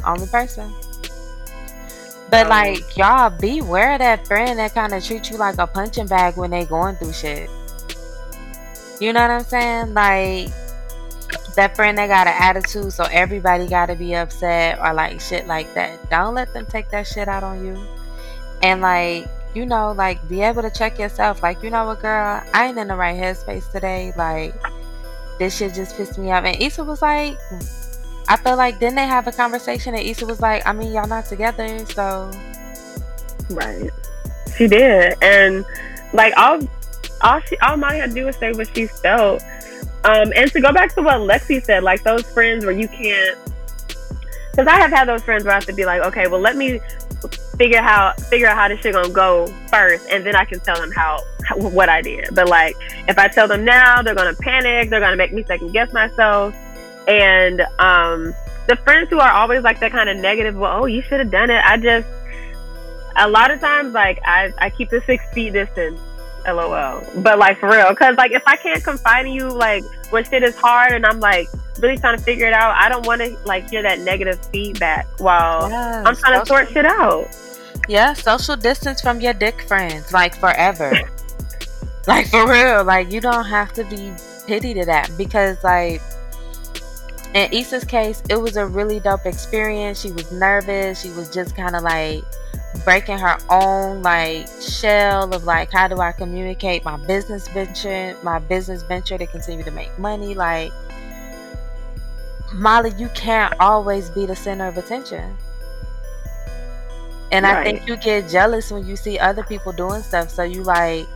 [0.03, 0.71] On the person.
[2.29, 6.07] But um, like y'all beware that friend that kind of treats you like a punching
[6.07, 7.49] bag when they going through shit.
[9.01, 9.95] You know what I'm saying?
[9.95, 10.49] Like
[11.55, 15.47] that friend that got an attitude, so everybody got to be upset or like shit
[15.47, 16.07] like that.
[16.11, 17.83] Don't let them take that shit out on you.
[18.61, 21.41] And like you know, like be able to check yourself.
[21.41, 24.13] Like you know what, girl, I ain't in the right headspace today.
[24.15, 24.53] Like
[25.39, 26.43] this shit just pissed me off.
[26.45, 27.39] And Issa was like,
[28.29, 31.07] I feel like then they have a conversation and Issa was like, I mean, y'all
[31.07, 32.31] not together, so.
[33.49, 33.89] Right.
[34.55, 35.15] She did.
[35.23, 35.65] And
[36.13, 36.59] like all
[37.23, 39.41] all she all to do was say what she felt.
[40.03, 43.37] Um, and to go back to what Lexi said, like those friends where you can't
[44.51, 46.57] because I have had those friends where I have to be like, okay, well let
[46.57, 46.79] me
[47.57, 50.75] figure how figure out how this shit gonna go first, and then I can tell
[50.75, 52.29] them how, how what I did.
[52.33, 52.75] But like,
[53.07, 54.89] if I tell them now, they're gonna panic.
[54.89, 56.55] They're gonna make me second guess myself.
[57.07, 58.33] And um,
[58.67, 61.31] the friends who are always like that kind of negative, well, oh, you should have
[61.31, 61.61] done it.
[61.63, 62.07] I just
[63.17, 65.99] a lot of times like I I keep the six feet distance.
[66.45, 67.03] LOL.
[67.17, 70.43] But like for real, because like if I can't confide in you, like when shit
[70.43, 71.47] is hard and I'm like
[71.79, 75.07] really trying to figure it out, I don't want to like hear that negative feedback
[75.19, 77.27] while yes, I'm trying to sort shit out.
[77.87, 80.91] Yeah, social distance from your dick friends, like forever.
[82.07, 84.13] like for real, like you don't have to be
[84.47, 86.01] pity to that because like
[87.33, 90.01] in Issa's case, it was a really dope experience.
[90.01, 91.01] She was nervous.
[91.01, 92.23] She was just kind of like
[92.83, 98.39] breaking her own like shell of like how do I communicate my business venture, my
[98.39, 100.33] business venture to continue to make money.
[100.33, 100.71] Like
[102.53, 105.37] Molly, you can't always be the center of attention.
[107.31, 107.57] And right.
[107.57, 110.29] I think you get jealous when you see other people doing stuff.
[110.29, 111.07] So you like,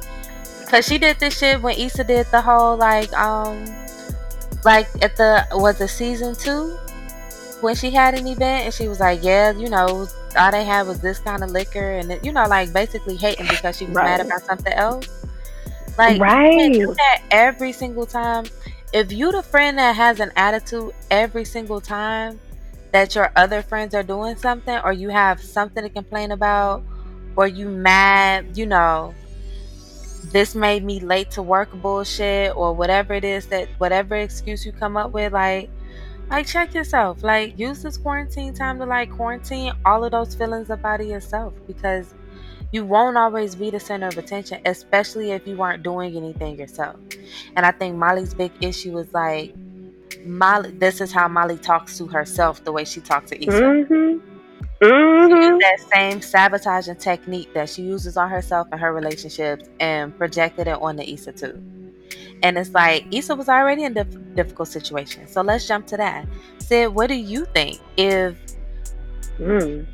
[0.70, 3.66] cause she did this shit when Issa did the whole like, um,
[4.64, 6.78] like at the was the season two
[7.66, 10.07] when she had an event and she was like, yeah, you know,
[10.38, 13.47] all they had was this kind of liquor and it, you know, like basically hating
[13.47, 14.05] because she was right.
[14.05, 15.09] mad about something else.
[15.97, 16.72] Like, right.
[16.72, 18.45] do that every single time.
[18.93, 22.39] If you the friend that has an attitude every single time,
[22.91, 26.84] that your other friends are doing something or you have something to complain about
[27.36, 29.16] or you mad, you know,
[30.26, 34.72] this made me late to work bullshit or whatever it is that whatever excuse you
[34.72, 35.70] come up with like
[36.30, 40.69] like check yourself like use this quarantine time to like quarantine all of those feelings
[40.69, 42.13] up out of yourself because
[42.71, 46.97] you won't always be the center of attention especially if you aren't doing anything yourself
[47.55, 49.53] and i think molly's big issue is like
[50.26, 53.61] Molly, this is how Molly talks to herself, the way she talks to Issa.
[53.61, 54.32] Mm-hmm.
[54.82, 55.57] Mm-hmm.
[55.59, 60.82] that same sabotaging technique that she uses on herself and her relationships and projected it
[60.82, 61.63] on the Issa too.
[62.43, 65.27] And it's like Issa was already in a dif- difficult situation.
[65.27, 66.27] So let's jump to that.
[66.59, 68.36] Sid, what do you think if
[69.39, 69.86] mm.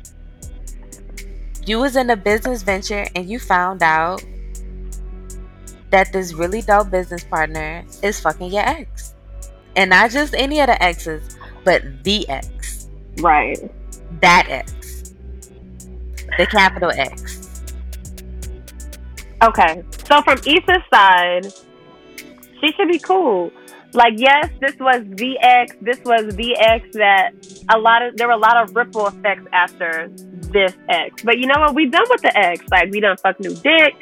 [1.66, 4.24] you was in a business venture and you found out
[5.90, 9.12] that this really dope business partner is fucking your ex?
[9.76, 12.88] and not just any of the exes, but the ex.
[13.18, 13.58] Right.
[14.20, 15.14] That X.
[16.38, 17.62] The capital X.
[19.42, 19.82] Okay.
[20.06, 21.46] So from Issa's side,
[22.62, 23.50] she should be cool.
[23.94, 25.76] Like, yes, this was the X.
[25.82, 27.32] This was the X that
[27.68, 30.08] a lot of there were a lot of ripple effects after
[30.52, 31.22] this X.
[31.22, 31.74] But you know what?
[31.74, 32.64] We done with the X.
[32.70, 33.94] Like we done fuck new dick.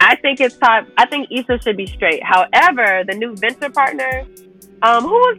[0.00, 0.86] I think it's time.
[0.96, 2.22] I think Issa should be straight.
[2.22, 4.24] However, the new venture partner,
[4.82, 5.38] um, who was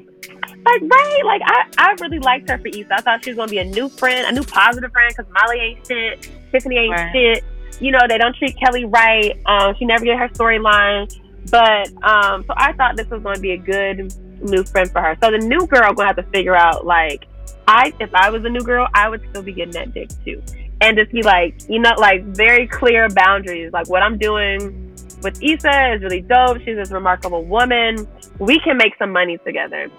[0.66, 2.94] like right, like I, I really liked her for Issa.
[2.94, 5.60] I thought she was gonna be a new friend, a new positive friend, because Molly
[5.60, 7.12] ain't shit, Tiffany ain't right.
[7.14, 7.44] shit.
[7.80, 9.40] You know, they don't treat Kelly right.
[9.46, 11.12] Um, she never get her storyline.
[11.50, 15.18] But um, so I thought this was gonna be a good new friend for her.
[15.22, 17.28] So the new girl gonna have to figure out like
[17.68, 20.42] I if I was a new girl, I would still be getting that dick too.
[20.80, 23.74] And just be like, you know, like very clear boundaries.
[23.74, 24.94] Like what I'm doing
[25.24, 26.60] with Issa is really dope.
[26.60, 28.08] She's this remarkable woman.
[28.40, 29.90] We can make some money together.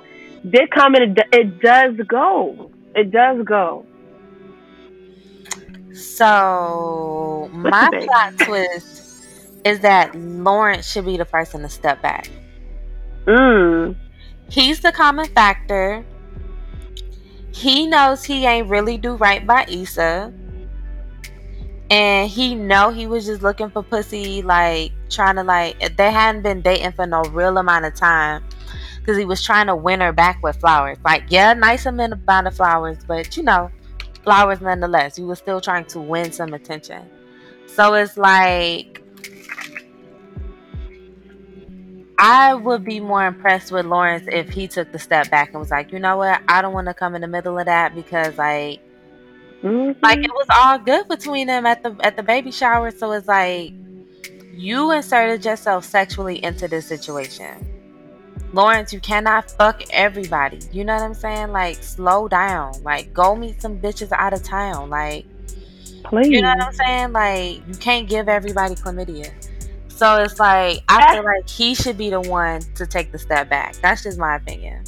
[0.49, 2.71] Did come and it, it does go.
[2.95, 3.85] It does go.
[5.95, 9.08] So What's my plot twist
[9.65, 12.31] is that Lawrence should be the person to step back.
[13.27, 13.97] Mm.
[14.51, 16.05] He's the common factor.
[17.53, 20.33] He knows he ain't really do right by Issa
[21.91, 26.43] and he know he was just looking for pussy like trying to like they hadn't
[26.43, 28.45] been dating for no real amount of time
[28.99, 32.13] because he was trying to win her back with flowers like yeah nice amount
[32.47, 33.71] of flowers but you know
[34.23, 37.09] flowers nonetheless he was still trying to win some attention
[37.67, 38.98] so it's like
[42.19, 45.71] I would be more impressed with Lawrence if he took the step back and was
[45.71, 48.37] like, you know what, I don't want to come in the middle of that because
[48.37, 48.81] like
[49.63, 50.05] Mm-hmm.
[50.05, 52.91] Like it was all good between them at the at the baby shower.
[52.91, 53.73] So it's like
[54.55, 57.67] you inserted yourself sexually into this situation.
[58.53, 60.61] Lawrence, you cannot fuck everybody.
[60.73, 61.51] You know what I'm saying?
[61.53, 62.83] Like slow down.
[62.83, 64.91] Like go meet some bitches out of town.
[64.91, 65.27] Like
[66.05, 66.29] Please.
[66.29, 67.13] You know what I'm saying?
[67.13, 69.33] Like you can't give everybody chlamydia.
[69.99, 73.49] So it's like I feel like he should be the one to take the step
[73.51, 73.75] back.
[73.83, 74.85] That's just my opinion.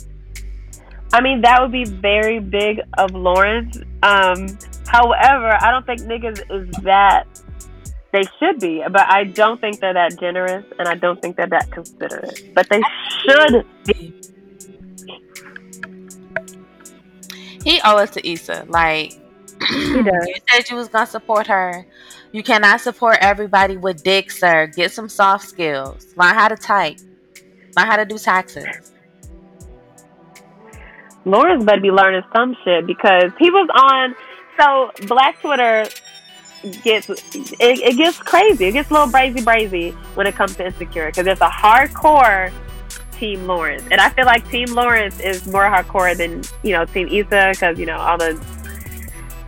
[1.12, 3.76] I mean, that would be very big of Lawrence.
[4.04, 4.56] Um,
[4.86, 7.26] however, I don't think niggas is that.
[8.12, 11.48] They should be, but I don't think they're that generous, and I don't think they're
[11.48, 12.52] that considerate.
[12.54, 12.82] But they
[13.20, 14.14] should be.
[17.64, 18.66] He owes to Issa.
[18.68, 19.20] Like.
[19.70, 21.86] you said you was gonna support her.
[22.32, 24.68] You cannot support everybody with dick, sir.
[24.68, 26.06] Get some soft skills.
[26.16, 26.98] Learn how to type.
[27.76, 28.92] Learn how to do taxes.
[31.24, 34.14] Lawrence better be learning some shit because he was on.
[34.58, 35.86] So Black Twitter
[36.82, 37.20] gets it,
[37.61, 38.66] it gets crazy.
[38.66, 42.52] It gets a little brazy brazy when it comes to insecure because it's a hardcore
[43.12, 47.08] Team Lawrence, and I feel like Team Lawrence is more hardcore than you know Team
[47.08, 48.40] Issa because you know all the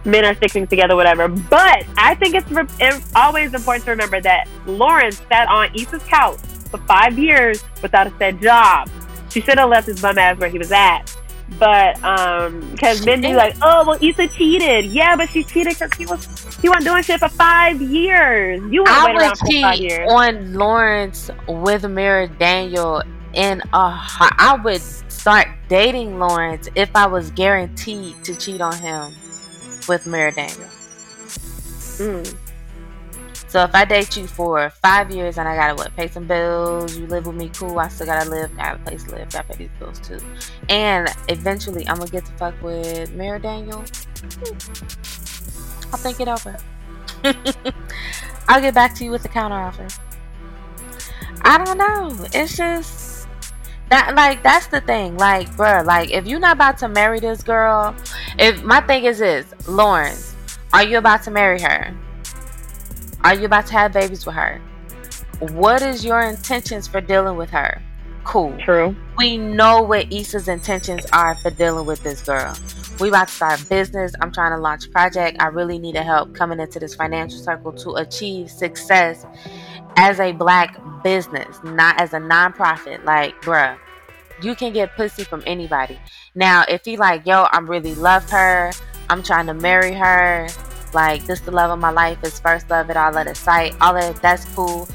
[0.04, 1.28] men are sticking together, whatever.
[1.28, 6.02] But I think it's, re- it's always important to remember that Lawrence sat on Issa's
[6.04, 6.38] couch
[6.70, 8.88] for five years without a said job.
[9.30, 11.16] She should have left his bum ass where he was at.
[11.58, 14.86] But um, because men be like, oh well, Issa cheated.
[14.86, 16.24] Yeah, but she cheated because he was
[16.62, 18.62] he wasn't doing shit for five years.
[18.70, 20.08] You I would for five cheat years.
[20.10, 23.02] on Lawrence with Mira Daniel
[23.34, 23.66] in a.
[23.74, 29.12] I would start dating Lawrence if I was guaranteed to cheat on him
[29.88, 30.68] with Mira Daniel.
[31.98, 32.36] Mm.
[33.52, 36.96] So if I date you for five years and I gotta what pay some bills,
[36.96, 37.78] you live with me, cool.
[37.78, 40.18] I still gotta live, got a place to live, gotta pay these bills too.
[40.70, 43.84] And eventually I'm gonna get to fuck with Mira Daniel.
[45.92, 46.56] I'll think it over.
[48.48, 49.86] I'll get back to you with the counter offer.
[51.42, 52.24] I don't know.
[52.32, 53.11] It's just
[53.90, 55.16] that like that's the thing.
[55.16, 57.94] Like, bruh, like if you're not about to marry this girl,
[58.38, 60.34] if my thing is this, Lawrence,
[60.72, 61.94] are you about to marry her?
[63.22, 64.60] Are you about to have babies with her?
[65.38, 67.82] What is your intentions for dealing with her?
[68.24, 68.56] Cool.
[68.64, 68.96] True.
[69.18, 72.56] We know what Issa's intentions are for dealing with this girl.
[73.02, 74.12] We about to start business.
[74.20, 75.42] I'm trying to launch a project.
[75.42, 79.26] I really need to help coming into this financial circle to achieve success
[79.96, 83.04] as a black business, not as a nonprofit.
[83.04, 83.76] Like, bruh,
[84.40, 85.98] you can get pussy from anybody.
[86.36, 88.70] Now, if he like, yo, I'm really love her.
[89.10, 90.46] I'm trying to marry her.
[90.94, 92.22] Like, this the love of my life.
[92.22, 93.74] Is first love at all at a sight.
[93.80, 94.88] All of that, that's cool.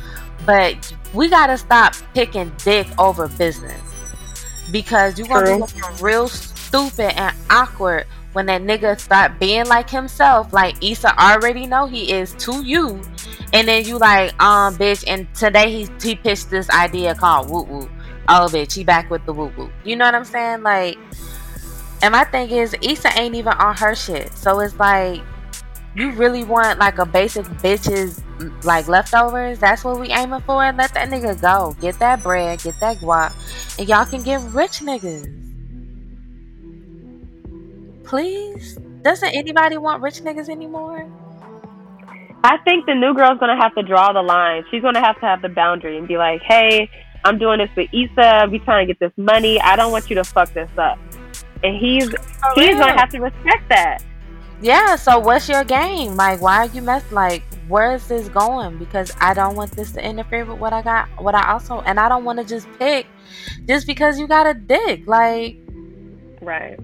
[0.45, 3.81] But we gotta stop picking dick over business
[4.71, 6.29] because you're gonna be looking real
[6.67, 12.11] stupid and awkward when that nigga start being like himself, like Issa already know he
[12.11, 13.01] is to you,
[13.53, 17.63] and then you like, um, bitch, and today he he pitched this idea called woo
[17.63, 17.89] woo.
[18.29, 19.71] Oh, bitch, he back with the woo woo.
[19.83, 20.61] You know what I'm saying?
[20.61, 20.97] Like,
[22.01, 25.21] and my thing is, Issa ain't even on her shit, so it's like,
[25.95, 28.21] you really want like a basic bitches
[28.63, 29.57] like leftovers?
[29.57, 30.63] That's what we aiming for.
[30.63, 31.75] And let that nigga go.
[31.81, 33.33] Get that bread, get that guap,
[33.79, 35.46] and y'all can get rich niggas.
[38.07, 38.75] Please?
[39.03, 41.05] Doesn't anybody want rich niggas anymore?
[42.43, 44.63] I think the new girl's gonna have to draw the line.
[44.71, 46.89] She's gonna have to have the boundary and be like, "Hey,
[47.25, 48.47] I'm doing this with Issa.
[48.49, 49.59] We trying to get this money.
[49.59, 50.97] I don't want you to fuck this up."
[51.63, 52.79] And he's oh, he's real.
[52.79, 54.03] gonna have to respect that.
[54.61, 56.15] Yeah, so what's your game?
[56.15, 57.03] Like, why are you mess?
[57.11, 58.77] Like, where is this going?
[58.77, 61.99] Because I don't want this to interfere with what I got, what I also, and
[61.99, 63.05] I don't want to just pick
[63.67, 65.05] just because you got a dick.
[65.05, 65.57] Like,
[66.41, 66.79] Right.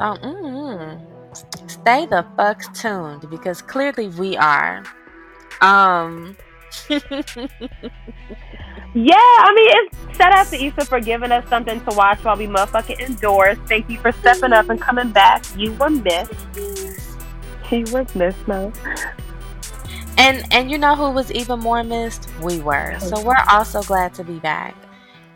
[0.00, 1.06] So, mm
[1.68, 4.82] stay the fuck tuned because clearly we are.
[5.60, 6.36] Um,
[8.92, 12.36] Yeah, I mean, it's shout out to Issa for giving us something to watch while
[12.36, 13.56] we motherfucking indoors.
[13.68, 15.44] Thank you for stepping up and coming back.
[15.56, 16.32] You were missed.
[17.70, 18.72] You was missed, Mo.
[20.18, 22.28] and and you know who was even more missed?
[22.42, 22.98] We were.
[22.98, 24.74] So we're also glad to be back.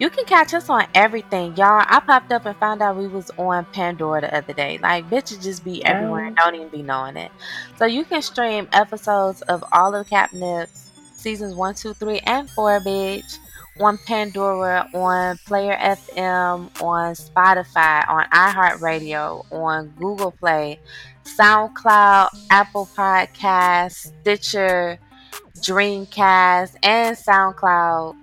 [0.00, 1.84] You can catch us on everything, y'all.
[1.86, 4.78] I popped up and found out we was on Pandora the other day.
[4.78, 6.44] Like bitches just be everywhere and oh.
[6.44, 7.30] don't even be knowing it.
[7.78, 12.50] So you can stream episodes of all of the Catnips, seasons one, two, three, and
[12.50, 13.38] four, bitch,
[13.80, 20.80] on Pandora, on Player FM, on Spotify, on iHeartRadio, on Google Play,
[21.24, 24.98] SoundCloud, Apple Podcasts, Stitcher,
[25.58, 28.16] Dreamcast, and SoundCloud,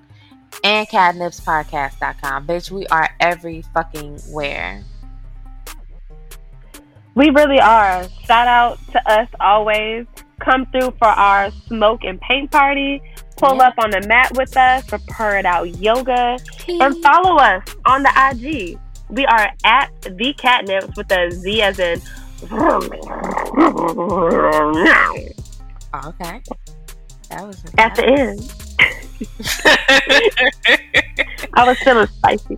[0.64, 2.48] and CatnipsPodcast.com.
[2.48, 4.84] Bitch, we are every fucking where.
[7.16, 8.08] We really are.
[8.26, 10.06] Shout out to us always.
[10.40, 13.02] Come through for our smoke and paint party.
[13.38, 13.68] Pull Yeah.
[13.68, 16.38] up on the mat with us for Purr It Out Yoga.
[16.68, 18.78] And follow us on the IG.
[19.10, 22.02] We are at the catnips with a Z as in.
[22.50, 22.80] Oh,
[26.08, 26.42] okay.
[27.30, 28.40] That was At the end.
[31.54, 32.58] I was feeling spicy.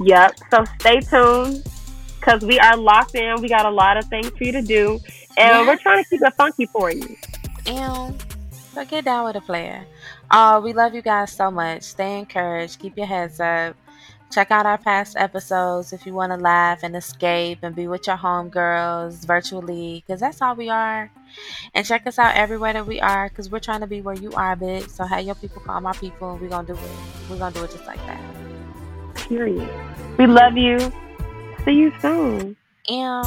[0.00, 0.32] Yep.
[0.50, 1.64] So stay tuned
[2.18, 3.40] because we are locked in.
[3.40, 4.98] We got a lot of things for you to do,
[5.36, 5.66] and Yeah.
[5.66, 7.16] we're trying to keep it funky for you.
[7.66, 8.22] And
[8.72, 9.84] so get down with a player.
[10.30, 11.82] Uh, we love you guys so much.
[11.82, 12.78] Stay encouraged.
[12.78, 13.76] Keep your heads up.
[14.30, 18.06] Check out our past episodes if you want to laugh and escape and be with
[18.06, 21.10] your homegirls virtually, because that's all we are.
[21.74, 24.32] And check us out everywhere that we are, because we're trying to be where you
[24.32, 24.90] are, bitch.
[24.90, 26.80] So have your people call my people, and we're gonna do it.
[27.28, 28.20] We're gonna do it just like that.
[29.14, 29.68] Period.
[30.18, 30.92] We love you.
[31.64, 32.56] See you soon.
[32.88, 33.26] And